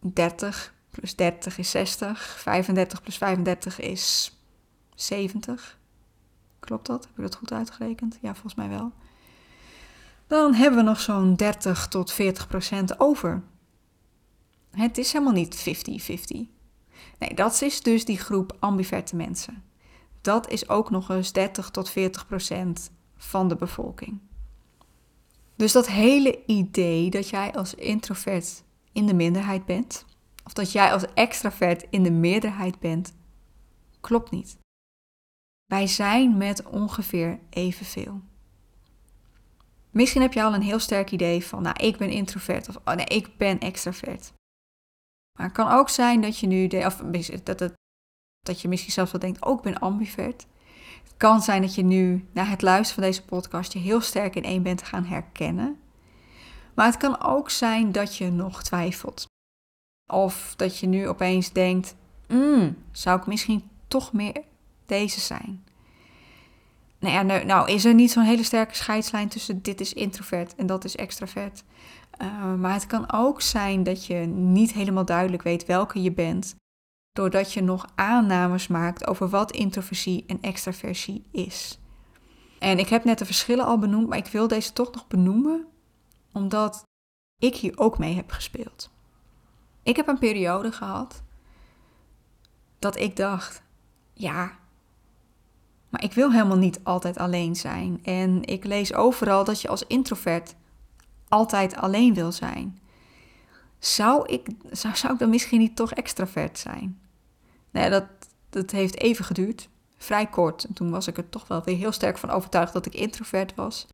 30 0.00 0.74
plus 0.90 1.16
30 1.16 1.58
is 1.58 1.70
60, 1.70 2.38
35 2.38 3.02
plus 3.02 3.16
35 3.16 3.80
is 3.80 4.36
70. 4.94 5.80
Klopt 6.64 6.86
dat? 6.86 7.04
Heb 7.04 7.16
ik 7.16 7.22
dat 7.22 7.34
goed 7.34 7.52
uitgerekend? 7.52 8.18
Ja, 8.20 8.32
volgens 8.32 8.54
mij 8.54 8.68
wel. 8.68 8.92
Dan 10.26 10.54
hebben 10.54 10.78
we 10.78 10.84
nog 10.84 11.00
zo'n 11.00 11.34
30 11.36 11.88
tot 11.88 12.12
40 12.12 12.46
procent 12.46 13.00
over. 13.00 13.42
Het 14.70 14.98
is 14.98 15.12
helemaal 15.12 15.32
niet 15.32 15.56
50-50. 15.58 16.50
Nee, 17.18 17.34
dat 17.34 17.62
is 17.62 17.80
dus 17.80 18.04
die 18.04 18.18
groep 18.18 18.56
ambiverte 18.58 19.16
mensen. 19.16 19.62
Dat 20.20 20.48
is 20.48 20.68
ook 20.68 20.90
nog 20.90 21.10
eens 21.10 21.32
30 21.32 21.70
tot 21.70 21.90
40 21.90 22.26
procent 22.26 22.90
van 23.16 23.48
de 23.48 23.56
bevolking. 23.56 24.20
Dus 25.56 25.72
dat 25.72 25.86
hele 25.86 26.44
idee 26.46 27.10
dat 27.10 27.28
jij 27.28 27.52
als 27.52 27.74
introvert 27.74 28.62
in 28.92 29.06
de 29.06 29.14
minderheid 29.14 29.64
bent, 29.64 30.04
of 30.44 30.52
dat 30.52 30.72
jij 30.72 30.92
als 30.92 31.04
extravert 31.14 31.86
in 31.90 32.02
de 32.02 32.10
meerderheid 32.10 32.78
bent, 32.78 33.14
klopt 34.00 34.30
niet. 34.30 34.60
Wij 35.72 35.86
zijn 35.86 36.36
met 36.36 36.62
ongeveer 36.62 37.38
evenveel. 37.50 38.20
Misschien 39.90 40.22
heb 40.22 40.32
je 40.32 40.42
al 40.42 40.54
een 40.54 40.62
heel 40.62 40.78
sterk 40.78 41.10
idee 41.10 41.44
van, 41.44 41.62
nou, 41.62 41.76
ik 41.84 41.96
ben 41.96 42.10
introvert 42.10 42.68
of 42.68 42.76
oh 42.84 42.94
nee, 42.94 43.06
ik 43.06 43.36
ben 43.36 43.58
extravert. 43.58 44.32
Maar 45.38 45.46
het 45.46 45.56
kan 45.56 45.70
ook 45.70 45.88
zijn 45.88 46.20
dat 46.20 46.38
je 46.38 46.46
nu, 46.46 46.66
of 46.66 46.96
dat, 47.42 47.60
het, 47.60 47.72
dat 48.38 48.60
je 48.60 48.68
misschien 48.68 48.92
zelfs 48.92 49.12
wel 49.12 49.20
denkt, 49.20 49.44
oh, 49.44 49.56
ik 49.56 49.62
ben 49.62 49.78
ambivert. 49.78 50.46
Het 51.02 51.14
kan 51.16 51.42
zijn 51.42 51.62
dat 51.62 51.74
je 51.74 51.82
nu, 51.82 52.28
na 52.32 52.44
het 52.44 52.62
luisteren 52.62 53.02
van 53.02 53.12
deze 53.12 53.24
podcast, 53.24 53.72
je 53.72 53.78
heel 53.78 54.00
sterk 54.00 54.34
in 54.34 54.44
één 54.44 54.62
bent 54.62 54.82
gaan 54.82 55.04
herkennen. 55.04 55.80
Maar 56.74 56.86
het 56.86 56.96
kan 56.96 57.22
ook 57.22 57.50
zijn 57.50 57.92
dat 57.92 58.16
je 58.16 58.30
nog 58.30 58.62
twijfelt. 58.62 59.26
Of 60.12 60.54
dat 60.56 60.78
je 60.78 60.86
nu 60.86 61.08
opeens 61.08 61.52
denkt, 61.52 61.94
mm, 62.28 62.76
zou 62.90 63.18
ik 63.18 63.26
misschien 63.26 63.70
toch 63.88 64.12
meer 64.12 64.50
deze 64.92 65.20
zijn? 65.20 65.64
Nou 66.98 67.14
ja, 67.14 67.22
nou, 67.22 67.44
nou 67.44 67.70
is 67.70 67.84
er 67.84 67.94
niet 67.94 68.10
zo'n 68.10 68.22
hele 68.22 68.42
sterke 68.42 68.74
scheidslijn 68.74 69.28
tussen 69.28 69.62
dit 69.62 69.80
is 69.80 69.92
introvert 69.92 70.54
en 70.54 70.66
dat 70.66 70.84
is 70.84 70.96
extravert. 70.96 71.64
Uh, 72.22 72.54
maar 72.54 72.72
het 72.72 72.86
kan 72.86 73.12
ook 73.12 73.40
zijn 73.40 73.82
dat 73.82 74.06
je 74.06 74.14
niet 74.34 74.72
helemaal 74.72 75.04
duidelijk 75.04 75.42
weet 75.42 75.66
welke 75.66 76.02
je 76.02 76.12
bent, 76.12 76.54
doordat 77.12 77.52
je 77.52 77.62
nog 77.62 77.86
aannames 77.94 78.66
maakt 78.66 79.06
over 79.06 79.28
wat 79.28 79.52
introversie 79.52 80.24
en 80.26 80.38
extraversie 80.40 81.24
is. 81.30 81.78
En 82.58 82.78
ik 82.78 82.88
heb 82.88 83.04
net 83.04 83.18
de 83.18 83.24
verschillen 83.24 83.64
al 83.64 83.78
benoemd, 83.78 84.08
maar 84.08 84.18
ik 84.18 84.26
wil 84.26 84.48
deze 84.48 84.72
toch 84.72 84.92
nog 84.92 85.08
benoemen, 85.08 85.66
omdat 86.32 86.84
ik 87.38 87.56
hier 87.56 87.78
ook 87.78 87.98
mee 87.98 88.14
heb 88.14 88.30
gespeeld. 88.30 88.90
Ik 89.82 89.96
heb 89.96 90.08
een 90.08 90.18
periode 90.18 90.72
gehad 90.72 91.22
dat 92.78 92.96
ik 92.96 93.16
dacht: 93.16 93.62
ja, 94.12 94.60
maar 95.92 96.04
ik 96.04 96.12
wil 96.12 96.32
helemaal 96.32 96.56
niet 96.56 96.80
altijd 96.82 97.18
alleen 97.18 97.56
zijn. 97.56 98.00
En 98.04 98.44
ik 98.44 98.64
lees 98.64 98.94
overal 98.94 99.44
dat 99.44 99.60
je 99.60 99.68
als 99.68 99.86
introvert 99.86 100.54
altijd 101.28 101.76
alleen 101.76 102.14
wil 102.14 102.32
zijn. 102.32 102.78
Zou 103.78 104.26
ik, 104.26 104.48
zou, 104.70 104.96
zou 104.96 105.12
ik 105.12 105.18
dan 105.18 105.30
misschien 105.30 105.58
niet 105.58 105.76
toch 105.76 105.92
extravert 105.92 106.58
zijn? 106.58 107.00
Nee, 107.70 107.90
dat, 107.90 108.04
dat 108.50 108.70
heeft 108.70 108.98
even 108.98 109.24
geduurd. 109.24 109.68
Vrij 109.96 110.26
kort. 110.26 110.64
En 110.64 110.74
toen 110.74 110.90
was 110.90 111.06
ik 111.06 111.16
er 111.16 111.28
toch 111.28 111.48
wel 111.48 111.62
weer 111.64 111.76
heel 111.76 111.92
sterk 111.92 112.18
van 112.18 112.30
overtuigd 112.30 112.72
dat 112.72 112.86
ik 112.86 112.94
introvert 112.94 113.54
was. 113.54 113.86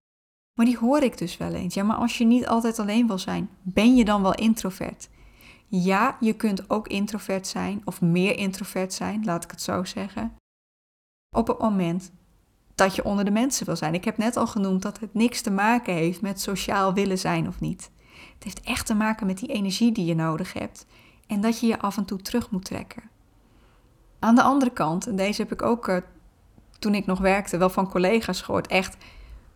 Maar 0.55 0.67
die 0.67 0.79
hoor 0.79 1.03
ik 1.03 1.19
dus 1.19 1.37
wel 1.37 1.53
eens. 1.53 1.75
Ja, 1.75 1.83
maar 1.83 1.97
als 1.97 2.19
je 2.19 2.25
niet 2.25 2.47
altijd 2.47 2.79
alleen 2.79 3.07
wil 3.07 3.19
zijn, 3.19 3.51
ben 3.63 3.97
je 3.97 4.05
dan 4.05 4.23
wel 4.23 4.35
introvert? 4.35 5.09
Ja, 5.69 6.17
je 6.21 6.33
kunt 6.33 6.71
ook 6.71 6.89
introvert 6.89 7.47
zijn, 7.47 7.83
of 7.85 8.01
meer 8.01 8.37
introvert 8.37 8.93
zijn, 8.95 9.25
laat 9.25 9.45
ik 9.45 9.51
het 9.51 9.63
zo 9.63 9.85
zeggen. 9.85 10.38
Op 11.31 11.47
het 11.47 11.59
moment 11.59 12.13
dat 12.75 12.95
je 12.95 13.05
onder 13.05 13.25
de 13.25 13.31
mensen 13.31 13.67
wil 13.67 13.77
zijn. 13.77 13.95
Ik 13.95 14.05
heb 14.05 14.17
net 14.17 14.37
al 14.37 14.47
genoemd 14.47 14.83
dat 14.83 15.01
het 15.01 15.15
niks 15.15 15.41
te 15.41 15.51
maken 15.51 15.95
heeft 15.95 16.21
met 16.21 16.41
sociaal 16.41 16.95
willen 16.95 17.19
zijn 17.19 17.49
of 17.49 17.61
niet. 17.61 17.91
Het 18.35 18.45
heeft 18.45 18.61
echt 18.61 18.87
te 18.87 18.95
maken 18.95 19.27
met 19.27 19.39
die 19.39 19.49
energie 19.49 19.93
die 19.93 20.05
je 20.05 20.15
nodig 20.15 20.53
hebt 20.53 20.87
en 21.27 21.41
dat 21.41 21.61
je 21.61 21.67
je 21.67 21.81
af 21.81 21.97
en 21.97 22.05
toe 22.05 22.19
terug 22.19 22.51
moet 22.51 22.65
trekken. 22.65 23.03
Aan 24.19 24.35
de 24.35 24.43
andere 24.43 24.71
kant, 24.71 25.07
en 25.07 25.17
deze 25.17 25.43
heb 25.43 25.53
ik 25.53 25.63
ook 25.63 25.89
uh, 25.89 25.97
toen 26.79 26.95
ik 26.95 27.07
nog 27.07 27.19
werkte 27.19 27.57
wel 27.57 27.71
van 27.71 27.91
collega's 27.91 28.41
gehoord, 28.41 28.67
echt 28.67 28.97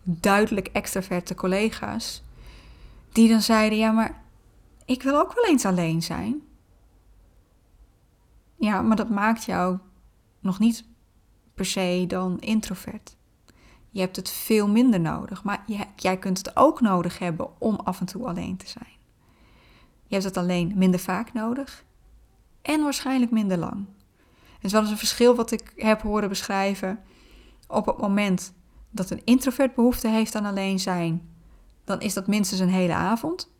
duidelijk 0.02 0.68
extraverte 0.68 1.34
collega's, 1.34 2.22
die 3.12 3.28
dan 3.28 3.42
zeiden: 3.42 3.78
Ja, 3.78 3.90
maar 3.90 4.22
ik 4.84 5.02
wil 5.02 5.18
ook 5.18 5.34
wel 5.34 5.44
eens 5.44 5.64
alleen 5.64 6.02
zijn. 6.02 6.42
Ja, 8.56 8.82
maar 8.82 8.96
dat 8.96 9.10
maakt 9.10 9.44
jou 9.44 9.78
nog 10.40 10.58
niet 10.58 10.84
per 11.54 11.66
se 11.66 12.04
dan 12.08 12.40
introvert. 12.40 13.16
Je 13.90 14.00
hebt 14.00 14.16
het 14.16 14.30
veel 14.30 14.68
minder 14.68 15.00
nodig, 15.00 15.44
maar 15.44 15.64
jij 15.96 16.16
kunt 16.16 16.38
het 16.38 16.56
ook 16.56 16.80
nodig 16.80 17.18
hebben 17.18 17.60
om 17.60 17.76
af 17.76 18.00
en 18.00 18.06
toe 18.06 18.26
alleen 18.26 18.56
te 18.56 18.68
zijn. 18.68 18.96
Je 20.06 20.14
hebt 20.14 20.24
het 20.24 20.36
alleen 20.36 20.72
minder 20.76 21.00
vaak 21.00 21.32
nodig 21.32 21.84
en 22.62 22.82
waarschijnlijk 22.82 23.30
minder 23.30 23.58
lang. 23.58 23.86
Het 24.54 24.64
is 24.64 24.72
wel 24.72 24.80
eens 24.80 24.90
een 24.90 24.98
verschil 24.98 25.34
wat 25.34 25.50
ik 25.50 25.72
heb 25.76 26.02
horen 26.02 26.28
beschrijven. 26.28 27.00
Op 27.68 27.86
het 27.86 27.98
moment 27.98 28.52
dat 28.90 29.10
een 29.10 29.24
introvert 29.24 29.74
behoefte 29.74 30.08
heeft 30.08 30.34
aan 30.34 30.44
alleen 30.44 30.80
zijn, 30.80 31.28
dan 31.84 32.00
is 32.00 32.14
dat 32.14 32.26
minstens 32.26 32.60
een 32.60 32.68
hele 32.68 32.94
avond. 32.94 33.50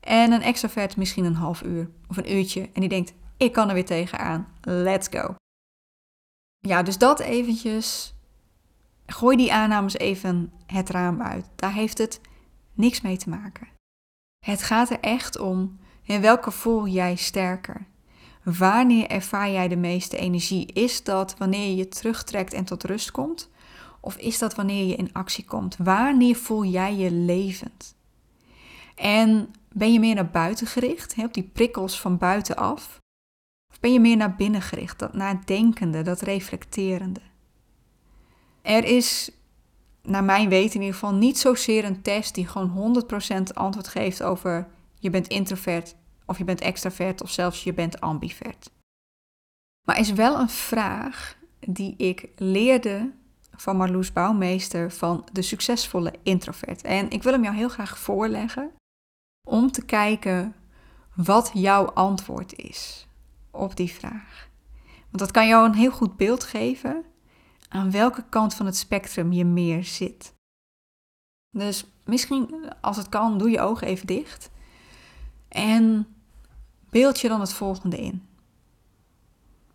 En 0.00 0.32
een 0.32 0.42
extrovert 0.42 0.96
misschien 0.96 1.24
een 1.24 1.34
half 1.34 1.62
uur 1.62 1.90
of 2.08 2.16
een 2.16 2.32
uurtje. 2.32 2.60
En 2.72 2.80
die 2.80 2.88
denkt, 2.88 3.12
ik 3.36 3.52
kan 3.52 3.68
er 3.68 3.74
weer 3.74 3.84
tegenaan. 3.84 4.48
Let's 4.62 5.08
go. 5.10 5.34
Ja, 6.66 6.82
dus 6.82 6.98
dat 6.98 7.20
eventjes. 7.20 8.14
Gooi 9.06 9.36
die 9.36 9.52
aannames 9.52 9.94
even 9.94 10.52
het 10.66 10.90
raam 10.90 11.22
uit. 11.22 11.46
Daar 11.56 11.72
heeft 11.72 11.98
het 11.98 12.20
niks 12.72 13.00
mee 13.00 13.16
te 13.16 13.28
maken. 13.28 13.68
Het 14.44 14.62
gaat 14.62 14.90
er 14.90 15.00
echt 15.00 15.38
om 15.38 15.78
in 16.02 16.20
welke 16.20 16.50
voel 16.50 16.86
jij 16.86 17.16
sterker. 17.16 17.86
Wanneer 18.42 19.06
ervaar 19.06 19.50
jij 19.50 19.68
de 19.68 19.76
meeste 19.76 20.16
energie? 20.16 20.66
Is 20.72 21.02
dat 21.02 21.38
wanneer 21.38 21.68
je 21.68 21.76
je 21.76 21.88
terugtrekt 21.88 22.52
en 22.52 22.64
tot 22.64 22.84
rust 22.84 23.10
komt? 23.10 23.50
Of 24.00 24.16
is 24.16 24.38
dat 24.38 24.54
wanneer 24.54 24.86
je 24.86 24.96
in 24.96 25.12
actie 25.12 25.44
komt? 25.44 25.76
Wanneer 25.76 26.36
voel 26.36 26.64
jij 26.64 26.94
je 26.94 27.10
levend? 27.10 27.94
En 28.94 29.54
ben 29.72 29.92
je 29.92 30.00
meer 30.00 30.14
naar 30.14 30.30
buiten 30.30 30.66
gericht, 30.66 31.14
op 31.16 31.34
die 31.34 31.50
prikkels 31.52 32.00
van 32.00 32.18
buitenaf? 32.18 33.02
Ben 33.84 33.92
je 33.92 34.00
meer 34.00 34.16
naar 34.16 34.34
binnen 34.34 34.62
gericht, 34.62 34.98
dat 34.98 35.12
nadenkende, 35.12 36.02
dat 36.02 36.20
reflecterende? 36.20 37.20
Er 38.62 38.84
is, 38.84 39.30
naar 40.02 40.24
mijn 40.24 40.48
weten 40.48 40.74
in 40.74 40.80
ieder 40.80 40.94
geval, 40.94 41.14
niet 41.14 41.38
zozeer 41.38 41.84
een 41.84 42.02
test 42.02 42.34
die 42.34 42.46
gewoon 42.46 43.04
100% 43.50 43.54
antwoord 43.54 43.88
geeft 43.88 44.22
over 44.22 44.68
je 44.98 45.10
bent 45.10 45.28
introvert 45.28 45.96
of 46.26 46.38
je 46.38 46.44
bent 46.44 46.60
extravert 46.60 47.22
of 47.22 47.30
zelfs 47.30 47.64
je 47.64 47.72
bent 47.72 48.00
ambivert. 48.00 48.70
Maar 49.86 49.98
is 49.98 50.12
wel 50.12 50.38
een 50.38 50.50
vraag 50.50 51.36
die 51.60 51.94
ik 51.96 52.28
leerde 52.36 53.12
van 53.56 53.76
Marloes 53.76 54.12
Bouwmeester 54.12 54.92
van 54.92 55.28
de 55.32 55.42
succesvolle 55.42 56.14
introvert. 56.22 56.82
En 56.82 57.10
ik 57.10 57.22
wil 57.22 57.32
hem 57.32 57.42
jou 57.42 57.56
heel 57.56 57.68
graag 57.68 57.98
voorleggen 57.98 58.70
om 59.48 59.72
te 59.72 59.84
kijken 59.84 60.54
wat 61.14 61.50
jouw 61.54 61.84
antwoord 61.84 62.56
is 62.56 63.06
op 63.54 63.76
die 63.76 63.92
vraag. 63.92 64.48
Want 64.98 65.18
dat 65.18 65.30
kan 65.30 65.46
jou 65.46 65.66
een 65.66 65.74
heel 65.74 65.90
goed 65.90 66.16
beeld 66.16 66.44
geven 66.44 67.04
aan 67.68 67.90
welke 67.90 68.24
kant 68.28 68.54
van 68.54 68.66
het 68.66 68.76
spectrum 68.76 69.32
je 69.32 69.44
meer 69.44 69.84
zit. 69.84 70.34
Dus 71.50 71.84
misschien, 72.04 72.72
als 72.80 72.96
het 72.96 73.08
kan, 73.08 73.38
doe 73.38 73.50
je 73.50 73.60
ogen 73.60 73.86
even 73.86 74.06
dicht. 74.06 74.50
En 75.48 76.06
beeld 76.90 77.20
je 77.20 77.28
dan 77.28 77.40
het 77.40 77.52
volgende 77.52 77.96
in. 77.96 78.26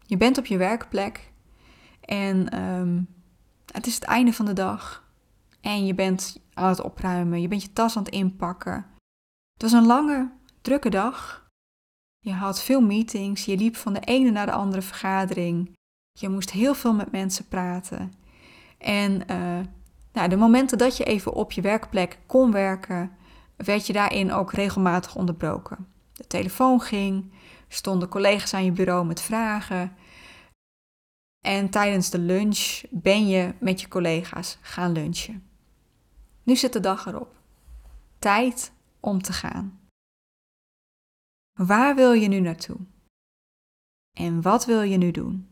Je 0.06 0.18
bent 0.18 0.38
op 0.38 0.46
je 0.46 0.58
werkplek 0.58 1.32
en 2.02 2.62
um, 2.64 3.08
het 3.72 3.88
is 3.88 3.96
het 3.96 4.04
einde 4.04 4.34
van 4.34 4.46
de 4.46 4.54
dag. 4.54 5.08
en 5.62 5.86
je 5.86 5.96
bent 5.96 6.42
aan 6.54 6.70
het 6.70 6.82
opruimen, 6.82 7.42
je 7.42 7.48
bent 7.48 7.62
je 7.62 7.74
tas 7.74 7.98
aan 7.98 8.04
het 8.04 8.14
inpakken. 8.14 8.86
Het 9.54 9.62
was 9.62 9.72
een 9.72 9.86
lange, 9.86 10.32
drukke 10.62 10.90
dag. 10.90 11.49
Je 12.20 12.34
had 12.34 12.62
veel 12.62 12.82
meetings, 12.82 13.46
je 13.46 13.58
liep 13.58 13.76
van 13.76 13.94
de 13.94 14.00
ene 14.00 14.32
naar 14.32 14.46
de 14.46 14.52
andere 14.52 14.82
vergadering. 14.82 15.78
Je 16.20 16.30
moest 16.30 16.52
heel 16.52 16.76
veel 16.76 16.94
met 16.94 17.12
mensen 17.12 17.48
praten. 17.48 18.14
En 18.78 19.12
uh, 19.32 19.60
nou, 20.14 20.30
de 20.30 20.36
momenten 20.36 20.78
dat 20.78 20.98
je 20.98 21.04
even 21.04 21.34
op 21.34 21.52
je 21.52 21.62
werkplek 21.62 22.20
kon 22.26 22.52
werken, 22.52 23.12
werd 23.56 23.88
je 23.88 23.94
daarin 23.94 24.32
ook 24.32 24.54
regelmatig 24.54 25.16
onderbroken. 25.16 25.88
De 26.14 26.28
telefoon 26.28 26.82
ging, 26.82 27.32
stonden 27.68 28.10
collega's 28.10 28.54
aan 28.54 28.66
je 28.66 28.72
bureau 28.72 29.06
met 29.06 29.22
vragen. 29.22 29.96
En 31.46 31.70
tijdens 31.70 32.10
de 32.10 32.20
lunch 32.20 32.82
ben 32.90 33.28
je 33.28 33.54
met 33.60 33.82
je 33.82 33.88
collega's 33.88 34.58
gaan 34.62 34.92
lunchen. 34.92 35.44
Nu 36.44 36.56
zit 36.56 36.74
de 36.74 36.80
dag 36.80 37.06
erop. 37.06 37.36
Tijd 38.20 38.72
om 39.00 39.22
te 39.22 39.34
gaan. 39.34 39.79
Waar 41.66 41.96
wil 41.96 42.14
je 42.14 42.28
nu 42.28 42.40
naartoe? 42.40 42.78
En 44.18 44.42
wat 44.42 44.66
wil 44.66 44.82
je 44.82 44.98
nu 44.98 45.12
doen? 45.12 45.48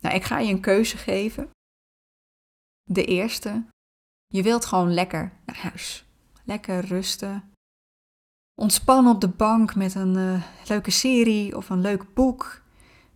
Nou, 0.00 0.14
ik 0.14 0.22
ga 0.22 0.38
je 0.38 0.52
een 0.52 0.60
keuze 0.60 0.96
geven. 0.96 1.50
De 2.90 3.04
eerste, 3.04 3.66
je 4.26 4.42
wilt 4.42 4.64
gewoon 4.64 4.94
lekker 4.94 5.32
naar 5.46 5.56
huis. 5.56 6.06
Lekker 6.44 6.84
rusten. 6.84 7.52
Ontspannen 8.60 9.14
op 9.14 9.20
de 9.20 9.28
bank 9.28 9.74
met 9.74 9.94
een 9.94 10.14
uh, 10.14 10.42
leuke 10.68 10.90
serie 10.90 11.56
of 11.56 11.70
een 11.70 11.80
leuk 11.80 12.14
boek. 12.14 12.62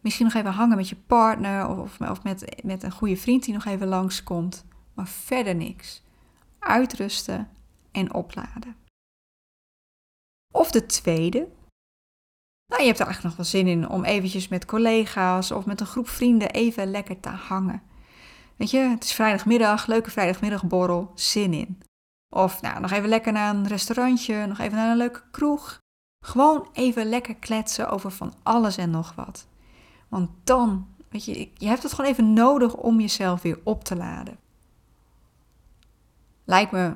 Misschien 0.00 0.26
nog 0.26 0.34
even 0.34 0.52
hangen 0.52 0.76
met 0.76 0.88
je 0.88 0.96
partner 0.96 1.68
of, 1.68 2.00
of 2.00 2.22
met, 2.22 2.62
met 2.64 2.82
een 2.82 2.92
goede 2.92 3.16
vriend 3.16 3.44
die 3.44 3.54
nog 3.54 3.64
even 3.64 3.86
langskomt. 3.86 4.64
Maar 4.94 5.08
verder 5.08 5.54
niks. 5.54 6.02
Uitrusten 6.58 7.48
en 7.90 8.14
opladen. 8.14 8.81
Of 10.52 10.70
de 10.70 10.86
tweede. 10.86 11.48
Nou, 12.66 12.80
je 12.80 12.86
hebt 12.86 12.98
er 12.98 13.06
eigenlijk 13.06 13.22
nog 13.22 13.36
wel 13.36 13.44
zin 13.44 13.66
in 13.66 13.88
om 13.88 14.04
eventjes 14.04 14.48
met 14.48 14.64
collega's 14.64 15.50
of 15.50 15.66
met 15.66 15.80
een 15.80 15.86
groep 15.86 16.08
vrienden 16.08 16.50
even 16.50 16.90
lekker 16.90 17.20
te 17.20 17.28
hangen. 17.28 17.82
Weet 18.56 18.70
je, 18.70 18.78
het 18.78 19.04
is 19.04 19.12
vrijdagmiddag, 19.12 19.86
leuke 19.86 20.10
vrijdagmiddagborrel, 20.10 21.12
zin 21.14 21.52
in. 21.52 21.80
Of 22.34 22.62
nou, 22.62 22.80
nog 22.80 22.90
even 22.90 23.08
lekker 23.08 23.32
naar 23.32 23.54
een 23.54 23.66
restaurantje, 23.66 24.46
nog 24.46 24.58
even 24.58 24.76
naar 24.76 24.90
een 24.90 24.96
leuke 24.96 25.22
kroeg. 25.30 25.78
Gewoon 26.24 26.68
even 26.72 27.08
lekker 27.08 27.36
kletsen 27.36 27.90
over 27.90 28.10
van 28.10 28.34
alles 28.42 28.76
en 28.76 28.90
nog 28.90 29.14
wat. 29.14 29.46
Want 30.08 30.30
dan, 30.44 30.86
weet 31.08 31.24
je, 31.24 31.50
je 31.54 31.66
hebt 31.66 31.82
het 31.82 31.92
gewoon 31.92 32.10
even 32.10 32.32
nodig 32.32 32.74
om 32.74 33.00
jezelf 33.00 33.42
weer 33.42 33.58
op 33.64 33.84
te 33.84 33.96
laden. 33.96 34.38
Lijkt 36.44 36.72
me 36.72 36.92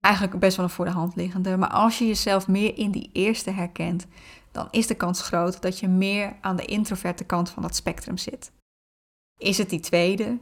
eigenlijk 0.00 0.38
best 0.38 0.56
wel 0.56 0.64
een 0.64 0.70
voor 0.70 0.84
de 0.84 0.90
hand 0.90 1.16
liggende. 1.16 1.56
Maar 1.56 1.70
als 1.70 1.98
je 1.98 2.06
jezelf 2.06 2.48
meer 2.48 2.78
in 2.78 2.90
die 2.90 3.10
eerste 3.12 3.50
herkent, 3.50 4.06
dan 4.52 4.68
is 4.70 4.86
de 4.86 4.94
kans 4.94 5.22
groot 5.22 5.62
dat 5.62 5.78
je 5.78 5.88
meer 5.88 6.36
aan 6.40 6.56
de 6.56 6.64
introverte 6.64 7.24
kant 7.24 7.50
van 7.50 7.62
dat 7.62 7.76
spectrum 7.76 8.18
zit. 8.18 8.52
Is 9.38 9.58
het 9.58 9.70
die 9.70 9.80
tweede, 9.80 10.40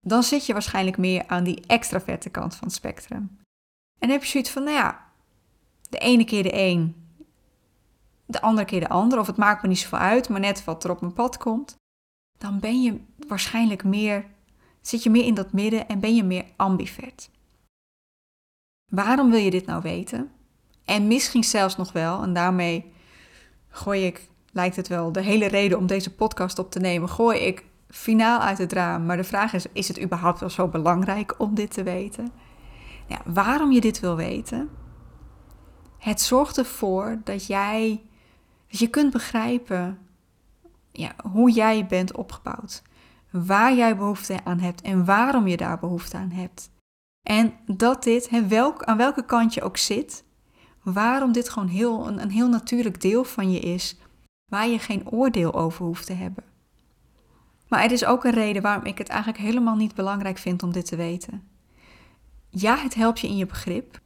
dan 0.00 0.22
zit 0.22 0.46
je 0.46 0.52
waarschijnlijk 0.52 0.98
meer 0.98 1.26
aan 1.26 1.44
die 1.44 1.64
extraverte 1.66 2.30
kant 2.30 2.54
van 2.54 2.66
het 2.66 2.76
spectrum. 2.76 3.38
En 3.98 4.10
heb 4.10 4.22
je 4.22 4.28
zoiets 4.28 4.50
van, 4.50 4.64
nou 4.64 4.76
ja, 4.76 5.12
de 5.90 5.98
ene 5.98 6.24
keer 6.24 6.42
de 6.42 6.54
een, 6.54 7.06
de 8.26 8.40
andere 8.40 8.66
keer 8.66 8.80
de 8.80 8.88
ander, 8.88 9.18
of 9.18 9.26
het 9.26 9.36
maakt 9.36 9.62
me 9.62 9.68
niet 9.68 9.78
zoveel 9.78 9.98
uit, 9.98 10.28
maar 10.28 10.40
net 10.40 10.64
wat 10.64 10.84
er 10.84 10.90
op 10.90 11.00
mijn 11.00 11.12
pad 11.12 11.36
komt, 11.36 11.76
dan 12.38 12.60
ben 12.60 12.82
je 12.82 13.00
waarschijnlijk 13.28 13.84
meer, 13.84 14.26
zit 14.80 15.02
je 15.02 15.10
meer 15.10 15.24
in 15.24 15.34
dat 15.34 15.52
midden 15.52 15.88
en 15.88 16.00
ben 16.00 16.14
je 16.14 16.24
meer 16.24 16.44
ambivert. 16.56 17.30
Waarom 18.88 19.30
wil 19.30 19.40
je 19.40 19.50
dit 19.50 19.66
nou 19.66 19.82
weten? 19.82 20.30
En 20.84 21.06
misschien 21.06 21.44
zelfs 21.44 21.76
nog 21.76 21.92
wel, 21.92 22.22
en 22.22 22.32
daarmee 22.32 22.92
gooi 23.68 24.06
ik, 24.06 24.28
lijkt 24.52 24.76
het 24.76 24.88
wel, 24.88 25.12
de 25.12 25.22
hele 25.22 25.46
reden 25.46 25.78
om 25.78 25.86
deze 25.86 26.14
podcast 26.14 26.58
op 26.58 26.70
te 26.70 26.80
nemen, 26.80 27.08
gooi 27.08 27.38
ik 27.38 27.64
finaal 27.88 28.40
uit 28.40 28.58
het 28.58 28.72
raam. 28.72 29.06
Maar 29.06 29.16
de 29.16 29.24
vraag 29.24 29.52
is: 29.52 29.66
is 29.72 29.88
het 29.88 30.02
überhaupt 30.02 30.40
wel 30.40 30.50
zo 30.50 30.68
belangrijk 30.68 31.34
om 31.38 31.54
dit 31.54 31.70
te 31.70 31.82
weten? 31.82 32.32
Ja, 33.06 33.20
waarom 33.24 33.72
je 33.72 33.80
dit 33.80 34.00
wil 34.00 34.16
weten? 34.16 34.68
Het 35.98 36.20
zorgt 36.20 36.58
ervoor 36.58 37.20
dat 37.24 37.46
jij 37.46 38.00
dat 38.70 38.78
je 38.78 38.86
kunt 38.86 39.12
begrijpen 39.12 39.98
ja, 40.92 41.14
hoe 41.30 41.50
jij 41.50 41.86
bent 41.86 42.16
opgebouwd. 42.16 42.82
Waar 43.30 43.74
jij 43.74 43.96
behoefte 43.96 44.44
aan 44.44 44.58
hebt 44.58 44.80
en 44.80 45.04
waarom 45.04 45.46
je 45.46 45.56
daar 45.56 45.78
behoefte 45.78 46.16
aan 46.16 46.30
hebt. 46.30 46.70
En 47.26 47.54
dat 47.66 48.02
dit, 48.02 48.46
welk, 48.48 48.84
aan 48.84 48.96
welke 48.96 49.24
kant 49.24 49.54
je 49.54 49.62
ook 49.62 49.76
zit, 49.76 50.24
waarom 50.82 51.32
dit 51.32 51.48
gewoon 51.48 51.68
heel, 51.68 52.06
een, 52.06 52.22
een 52.22 52.30
heel 52.30 52.48
natuurlijk 52.48 53.00
deel 53.00 53.24
van 53.24 53.50
je 53.50 53.58
is, 53.58 53.96
waar 54.50 54.68
je 54.68 54.78
geen 54.78 55.10
oordeel 55.10 55.54
over 55.54 55.84
hoeft 55.84 56.06
te 56.06 56.12
hebben. 56.12 56.44
Maar 57.68 57.82
het 57.82 57.90
is 57.90 58.04
ook 58.04 58.24
een 58.24 58.32
reden 58.32 58.62
waarom 58.62 58.84
ik 58.84 58.98
het 58.98 59.08
eigenlijk 59.08 59.42
helemaal 59.42 59.76
niet 59.76 59.94
belangrijk 59.94 60.38
vind 60.38 60.62
om 60.62 60.72
dit 60.72 60.86
te 60.86 60.96
weten. 60.96 61.48
Ja, 62.50 62.76
het 62.76 62.94
helpt 62.94 63.20
je 63.20 63.28
in 63.28 63.36
je 63.36 63.46
begrip, 63.46 64.00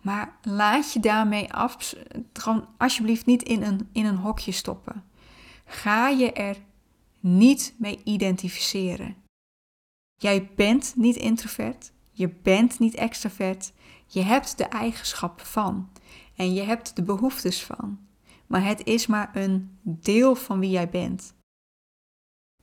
maar 0.00 0.36
laat 0.42 0.92
je 0.92 1.00
daarmee 1.00 1.52
af, 1.52 1.94
gewoon 2.32 2.68
alsjeblieft 2.78 3.26
niet 3.26 3.42
in 3.42 3.62
een, 3.62 3.88
in 3.92 4.04
een 4.04 4.16
hokje 4.16 4.52
stoppen. 4.52 5.04
Ga 5.64 6.08
je 6.08 6.32
er 6.32 6.56
niet 7.20 7.74
mee 7.78 8.00
identificeren. 8.04 9.16
Jij 10.16 10.50
bent 10.56 10.92
niet 10.96 11.16
introvert, 11.16 11.92
je 12.12 12.28
bent 12.28 12.78
niet 12.78 12.94
extravert, 12.94 13.72
je 14.06 14.22
hebt 14.22 14.58
de 14.58 14.64
eigenschappen 14.64 15.46
van 15.46 15.90
en 16.36 16.54
je 16.54 16.62
hebt 16.62 16.96
de 16.96 17.02
behoeftes 17.02 17.64
van. 17.64 17.98
Maar 18.46 18.64
het 18.64 18.84
is 18.84 19.06
maar 19.06 19.30
een 19.36 19.78
deel 19.82 20.34
van 20.34 20.58
wie 20.58 20.70
jij 20.70 20.88
bent. 20.88 21.34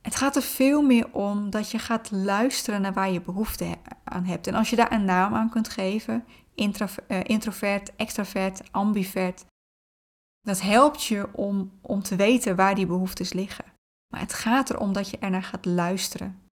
Het 0.02 0.16
gaat 0.16 0.36
er 0.36 0.42
veel 0.42 0.82
meer 0.82 1.12
om 1.12 1.50
dat 1.50 1.70
je 1.70 1.78
gaat 1.78 2.10
luisteren 2.10 2.80
naar 2.80 2.92
waar 2.92 3.10
je 3.10 3.20
behoefte 3.20 3.76
aan 4.04 4.24
hebt. 4.24 4.46
En 4.46 4.54
als 4.54 4.70
je 4.70 4.76
daar 4.76 4.92
een 4.92 5.04
naam 5.04 5.34
aan 5.34 5.50
kunt 5.50 5.68
geven, 5.68 6.24
eh, 6.54 7.20
introvert, 7.24 7.96
extravert, 7.96 8.72
ambivert, 8.72 9.44
dat 10.40 10.60
helpt 10.60 11.04
je 11.04 11.28
om, 11.32 11.78
om 11.80 12.02
te 12.02 12.16
weten 12.16 12.56
waar 12.56 12.74
die 12.74 12.86
behoeftes 12.86 13.32
liggen. 13.32 13.64
Maar 14.12 14.20
het 14.20 14.32
gaat 14.32 14.70
erom 14.70 14.92
dat 14.92 15.10
je 15.10 15.18
ernaar 15.18 15.42
gaat 15.42 15.64
luisteren. 15.64 16.49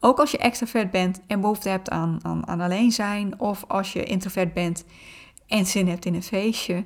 Ook 0.00 0.18
als 0.18 0.30
je 0.30 0.38
extravert 0.38 0.90
bent 0.90 1.20
en 1.26 1.40
behoefte 1.40 1.68
hebt 1.68 1.90
aan, 1.90 2.18
aan, 2.22 2.46
aan 2.46 2.60
alleen 2.60 2.92
zijn, 2.92 3.40
of 3.40 3.64
als 3.68 3.92
je 3.92 4.04
introvert 4.04 4.52
bent 4.52 4.84
en 5.46 5.66
zin 5.66 5.88
hebt 5.88 6.04
in 6.04 6.14
een 6.14 6.22
feestje, 6.22 6.84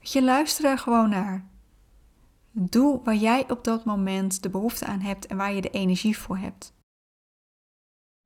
je 0.00 0.22
luistert 0.22 0.66
er 0.66 0.78
gewoon 0.78 1.08
naar. 1.08 1.44
Doe 2.50 3.00
waar 3.04 3.14
jij 3.14 3.50
op 3.50 3.64
dat 3.64 3.84
moment 3.84 4.42
de 4.42 4.50
behoefte 4.50 4.86
aan 4.86 5.00
hebt 5.00 5.26
en 5.26 5.36
waar 5.36 5.52
je 5.52 5.60
de 5.60 5.70
energie 5.70 6.18
voor 6.18 6.38
hebt. 6.38 6.72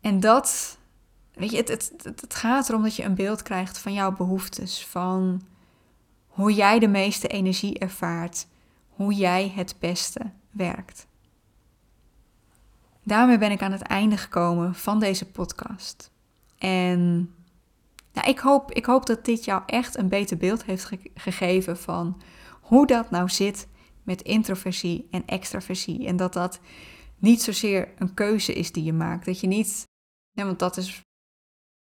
En 0.00 0.20
dat, 0.20 0.78
weet 1.34 1.50
je, 1.50 1.56
het, 1.56 1.68
het, 1.68 2.04
het, 2.04 2.34
gaat 2.34 2.68
erom 2.68 2.82
dat 2.82 2.96
je 2.96 3.04
een 3.04 3.14
beeld 3.14 3.42
krijgt 3.42 3.78
van 3.78 3.92
jouw 3.92 4.12
behoeftes, 4.12 4.86
van 4.86 5.42
hoe 6.26 6.54
jij 6.54 6.78
de 6.78 6.88
meeste 6.88 7.28
energie 7.28 7.78
ervaart, 7.78 8.46
hoe 8.88 9.14
jij 9.14 9.52
het 9.54 9.76
beste 9.78 10.32
werkt. 10.50 11.07
Daarmee 13.08 13.38
ben 13.38 13.50
ik 13.50 13.62
aan 13.62 13.72
het 13.72 13.82
einde 13.82 14.16
gekomen 14.16 14.74
van 14.74 15.00
deze 15.00 15.30
podcast. 15.30 16.10
En 16.58 17.30
nou, 18.12 18.28
ik, 18.28 18.38
hoop, 18.38 18.72
ik 18.72 18.84
hoop 18.84 19.06
dat 19.06 19.24
dit 19.24 19.44
jou 19.44 19.62
echt 19.66 19.96
een 19.96 20.08
beter 20.08 20.36
beeld 20.36 20.64
heeft 20.64 20.90
gegeven 21.14 21.76
van 21.76 22.20
hoe 22.60 22.86
dat 22.86 23.10
nou 23.10 23.28
zit 23.28 23.68
met 24.02 24.22
introversie 24.22 25.08
en 25.10 25.26
extraversie. 25.26 26.06
En 26.06 26.16
dat 26.16 26.32
dat 26.32 26.60
niet 27.18 27.42
zozeer 27.42 27.88
een 27.98 28.14
keuze 28.14 28.52
is 28.52 28.72
die 28.72 28.84
je 28.84 28.92
maakt. 28.92 29.26
Dat 29.26 29.40
je 29.40 29.46
niet, 29.46 29.84
ja, 30.30 30.44
want 30.44 30.58
dat 30.58 30.76
is 30.76 31.00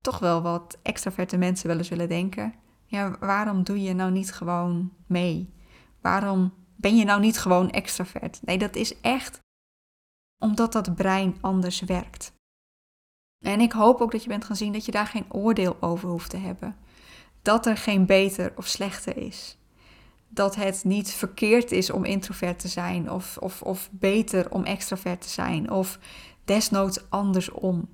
toch 0.01 0.19
wel 0.19 0.41
wat 0.41 0.77
extraverte 0.81 1.37
mensen 1.37 1.67
wel 1.67 1.77
eens 1.77 1.89
willen 1.89 2.09
denken. 2.09 2.53
Ja, 2.85 3.17
waarom 3.19 3.63
doe 3.63 3.81
je 3.81 3.93
nou 3.93 4.11
niet 4.11 4.31
gewoon 4.31 4.93
mee? 5.07 5.53
Waarom 6.01 6.53
ben 6.75 6.95
je 6.95 7.05
nou 7.05 7.19
niet 7.19 7.39
gewoon 7.39 7.69
extravert? 7.69 8.39
Nee, 8.43 8.57
dat 8.57 8.75
is 8.75 9.01
echt 9.01 9.45
omdat 10.39 10.73
dat 10.73 10.95
brein 10.95 11.38
anders 11.41 11.80
werkt. 11.80 12.32
En 13.45 13.60
ik 13.60 13.71
hoop 13.71 14.02
ook 14.02 14.12
dat 14.12 14.23
je 14.23 14.30
bent 14.30 14.45
gaan 14.45 14.56
zien 14.56 14.73
dat 14.73 14.86
je 14.86 14.91
daar 14.91 15.08
geen 15.08 15.34
oordeel 15.34 15.78
over 15.82 16.10
hoeft 16.10 16.30
te 16.30 16.38
hebben. 16.38 16.76
Dat 17.41 17.65
er 17.65 17.78
geen 17.78 18.06
beter 18.06 18.54
of 18.56 18.67
slechter 18.67 19.17
is 19.17 19.58
dat 20.30 20.56
het 20.56 20.84
niet 20.84 21.12
verkeerd 21.12 21.71
is 21.71 21.89
om 21.89 22.06
introvert 22.06 22.60
te 22.60 22.67
zijn, 22.67 23.12
of, 23.12 23.38
of, 23.38 23.62
of 23.62 23.89
beter 23.91 24.52
om 24.52 24.63
extravert 24.63 25.21
te 25.21 25.30
zijn, 25.30 25.71
of 25.71 26.00
desnoods 26.45 27.10
andersom. 27.10 27.89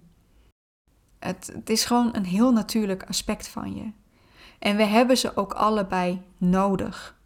Het, 1.20 1.52
het 1.54 1.70
is 1.70 1.86
gewoon 1.86 2.16
een 2.16 2.26
heel 2.26 2.52
natuurlijk 2.52 3.04
aspect 3.04 3.48
van 3.48 3.76
je. 3.76 3.92
En 4.60 4.76
we 4.76 4.84
hebben 4.84 5.18
ze 5.18 5.36
ook 5.36 5.54
allebei 5.54 6.22
nodig. 6.38 7.22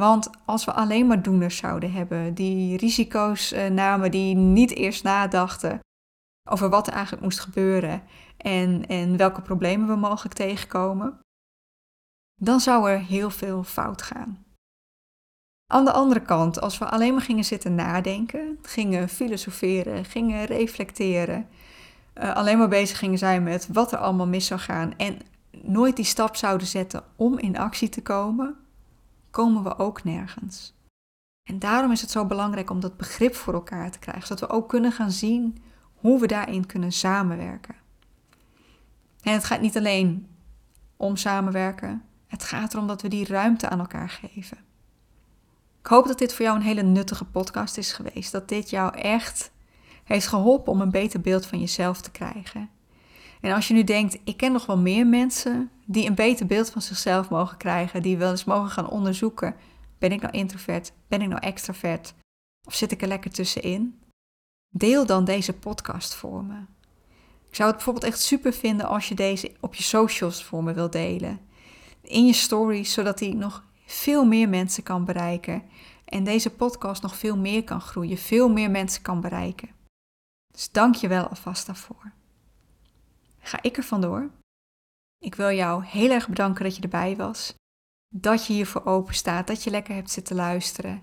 Want 0.00 0.30
als 0.44 0.64
we 0.64 0.72
alleen 0.72 1.06
maar 1.06 1.22
doeners 1.22 1.56
zouden 1.56 1.92
hebben, 1.92 2.34
die 2.34 2.76
risico's 2.76 3.52
eh, 3.52 3.70
namen, 3.70 4.10
die 4.10 4.34
niet 4.34 4.74
eerst 4.74 5.02
nadachten, 5.04 5.78
over 6.48 6.68
wat 6.68 6.86
er 6.86 6.92
eigenlijk 6.92 7.22
moest 7.22 7.40
gebeuren 7.40 8.02
en, 8.36 8.86
en 8.86 9.16
welke 9.16 9.42
problemen 9.42 9.88
we 9.88 9.96
mogelijk 9.96 10.34
tegenkomen, 10.34 11.18
dan 12.40 12.60
zou 12.60 12.90
er 12.90 12.98
heel 12.98 13.30
veel 13.30 13.64
fout 13.64 14.02
gaan. 14.02 14.44
Aan 15.72 15.84
de 15.84 15.92
andere 15.92 16.22
kant, 16.22 16.60
als 16.60 16.78
we 16.78 16.84
alleen 16.84 17.12
maar 17.12 17.22
gingen 17.22 17.44
zitten 17.44 17.74
nadenken, 17.74 18.58
gingen 18.62 19.08
filosoferen, 19.08 20.04
gingen 20.04 20.44
reflecteren, 20.44 21.48
uh, 22.14 22.34
alleen 22.34 22.58
maar 22.58 22.68
bezig 22.68 22.98
gingen 22.98 23.18
zijn 23.18 23.42
met 23.42 23.68
wat 23.72 23.92
er 23.92 23.98
allemaal 23.98 24.26
mis 24.26 24.46
zou 24.46 24.60
gaan 24.60 24.96
en 24.96 25.18
nooit 25.50 25.96
die 25.96 26.04
stap 26.04 26.36
zouden 26.36 26.66
zetten 26.66 27.02
om 27.16 27.38
in 27.38 27.58
actie 27.58 27.88
te 27.88 28.02
komen, 28.02 28.67
komen 29.38 29.62
we 29.62 29.78
ook 29.78 30.04
nergens. 30.04 30.74
En 31.42 31.58
daarom 31.58 31.92
is 31.92 32.00
het 32.00 32.10
zo 32.10 32.26
belangrijk 32.26 32.70
om 32.70 32.80
dat 32.80 32.96
begrip 32.96 33.34
voor 33.34 33.54
elkaar 33.54 33.90
te 33.90 33.98
krijgen, 33.98 34.26
zodat 34.26 34.48
we 34.48 34.54
ook 34.54 34.68
kunnen 34.68 34.92
gaan 34.92 35.10
zien 35.10 35.62
hoe 35.94 36.20
we 36.20 36.26
daarin 36.26 36.66
kunnen 36.66 36.92
samenwerken. 36.92 37.74
En 39.22 39.32
het 39.32 39.44
gaat 39.44 39.60
niet 39.60 39.76
alleen 39.76 40.28
om 40.96 41.16
samenwerken, 41.16 42.04
het 42.26 42.44
gaat 42.44 42.74
erom 42.74 42.86
dat 42.86 43.02
we 43.02 43.08
die 43.08 43.26
ruimte 43.26 43.68
aan 43.68 43.78
elkaar 43.78 44.08
geven. 44.08 44.58
Ik 45.80 45.86
hoop 45.86 46.06
dat 46.06 46.18
dit 46.18 46.34
voor 46.34 46.44
jou 46.44 46.56
een 46.56 46.62
hele 46.62 46.82
nuttige 46.82 47.24
podcast 47.24 47.76
is 47.76 47.92
geweest, 47.92 48.32
dat 48.32 48.48
dit 48.48 48.70
jou 48.70 48.96
echt 48.96 49.50
heeft 50.04 50.26
geholpen 50.26 50.72
om 50.72 50.80
een 50.80 50.90
beter 50.90 51.20
beeld 51.20 51.46
van 51.46 51.60
jezelf 51.60 52.00
te 52.00 52.10
krijgen. 52.10 52.70
En 53.40 53.54
als 53.54 53.68
je 53.68 53.74
nu 53.74 53.84
denkt, 53.84 54.18
ik 54.24 54.36
ken 54.36 54.52
nog 54.52 54.66
wel 54.66 54.78
meer 54.78 55.06
mensen 55.06 55.70
die 55.90 56.06
een 56.06 56.14
beter 56.14 56.46
beeld 56.46 56.70
van 56.70 56.82
zichzelf 56.82 57.30
mogen 57.30 57.56
krijgen, 57.56 58.02
die 58.02 58.16
wel 58.16 58.30
eens 58.30 58.44
mogen 58.44 58.70
gaan 58.70 58.90
onderzoeken, 58.90 59.56
ben 59.98 60.12
ik 60.12 60.20
nou 60.20 60.32
introvert, 60.32 60.92
ben 61.06 61.22
ik 61.22 61.28
nou 61.28 61.40
extravert 61.40 62.14
of 62.66 62.74
zit 62.74 62.92
ik 62.92 63.02
er 63.02 63.08
lekker 63.08 63.30
tussenin? 63.30 64.00
Deel 64.68 65.06
dan 65.06 65.24
deze 65.24 65.52
podcast 65.52 66.14
voor 66.14 66.44
me. 66.44 66.58
Ik 67.48 67.54
zou 67.54 67.68
het 67.68 67.76
bijvoorbeeld 67.76 68.12
echt 68.12 68.20
super 68.20 68.52
vinden 68.52 68.86
als 68.86 69.08
je 69.08 69.14
deze 69.14 69.52
op 69.60 69.74
je 69.74 69.82
socials 69.82 70.44
voor 70.44 70.64
me 70.64 70.72
wilt 70.72 70.92
delen. 70.92 71.40
In 72.00 72.26
je 72.26 72.32
stories, 72.32 72.92
zodat 72.92 73.18
die 73.18 73.34
nog 73.34 73.64
veel 73.86 74.24
meer 74.24 74.48
mensen 74.48 74.82
kan 74.82 75.04
bereiken. 75.04 75.62
En 76.04 76.24
deze 76.24 76.50
podcast 76.50 77.02
nog 77.02 77.16
veel 77.16 77.36
meer 77.36 77.64
kan 77.64 77.80
groeien, 77.80 78.18
veel 78.18 78.48
meer 78.48 78.70
mensen 78.70 79.02
kan 79.02 79.20
bereiken. 79.20 79.68
Dus 80.52 80.70
dank 80.70 80.94
je 80.94 81.08
wel 81.08 81.26
alvast 81.26 81.66
daarvoor. 81.66 82.12
Ga 83.38 83.62
ik 83.62 83.76
er 83.76 83.82
vandoor. 83.82 84.30
Ik 85.18 85.34
wil 85.34 85.50
jou 85.50 85.84
heel 85.84 86.10
erg 86.10 86.28
bedanken 86.28 86.64
dat 86.64 86.76
je 86.76 86.82
erbij 86.82 87.16
was. 87.16 87.54
Dat 88.14 88.46
je 88.46 88.52
hiervoor 88.52 88.84
open 88.84 89.14
staat, 89.14 89.46
dat 89.46 89.64
je 89.64 89.70
lekker 89.70 89.94
hebt 89.94 90.10
zitten 90.10 90.36
luisteren. 90.36 91.02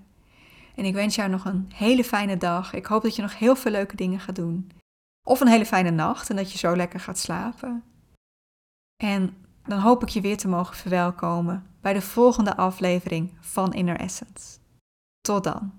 En 0.75 0.86
ik 0.86 0.93
wens 0.93 1.15
jou 1.15 1.30
nog 1.30 1.45
een 1.45 1.71
hele 1.73 2.04
fijne 2.04 2.38
dag. 2.38 2.73
Ik 2.73 2.86
hoop 2.86 3.01
dat 3.01 3.15
je 3.15 3.21
nog 3.21 3.39
heel 3.39 3.56
veel 3.56 3.71
leuke 3.71 3.95
dingen 3.95 4.19
gaat 4.19 4.36
doen. 4.36 4.71
Of 5.28 5.39
een 5.39 5.47
hele 5.47 5.65
fijne 5.65 5.91
nacht 5.91 6.30
en 6.30 6.36
dat 6.36 6.51
je 6.51 6.58
zo 6.58 6.75
lekker 6.75 6.99
gaat 6.99 7.17
slapen. 7.17 7.84
En 9.04 9.38
dan 9.63 9.80
hoop 9.80 10.04
ik 10.04 10.10
je 10.10 10.21
weer 10.21 10.38
te 10.38 10.47
mogen 10.47 10.75
verwelkomen 10.75 11.65
bij 11.82 11.93
de 11.93 12.01
volgende 12.01 12.58
aflevering 12.58 13.38
van 13.39 13.73
Inner 13.73 13.99
Essence. 13.99 14.60
Tot 15.21 15.43
dan. 15.43 15.73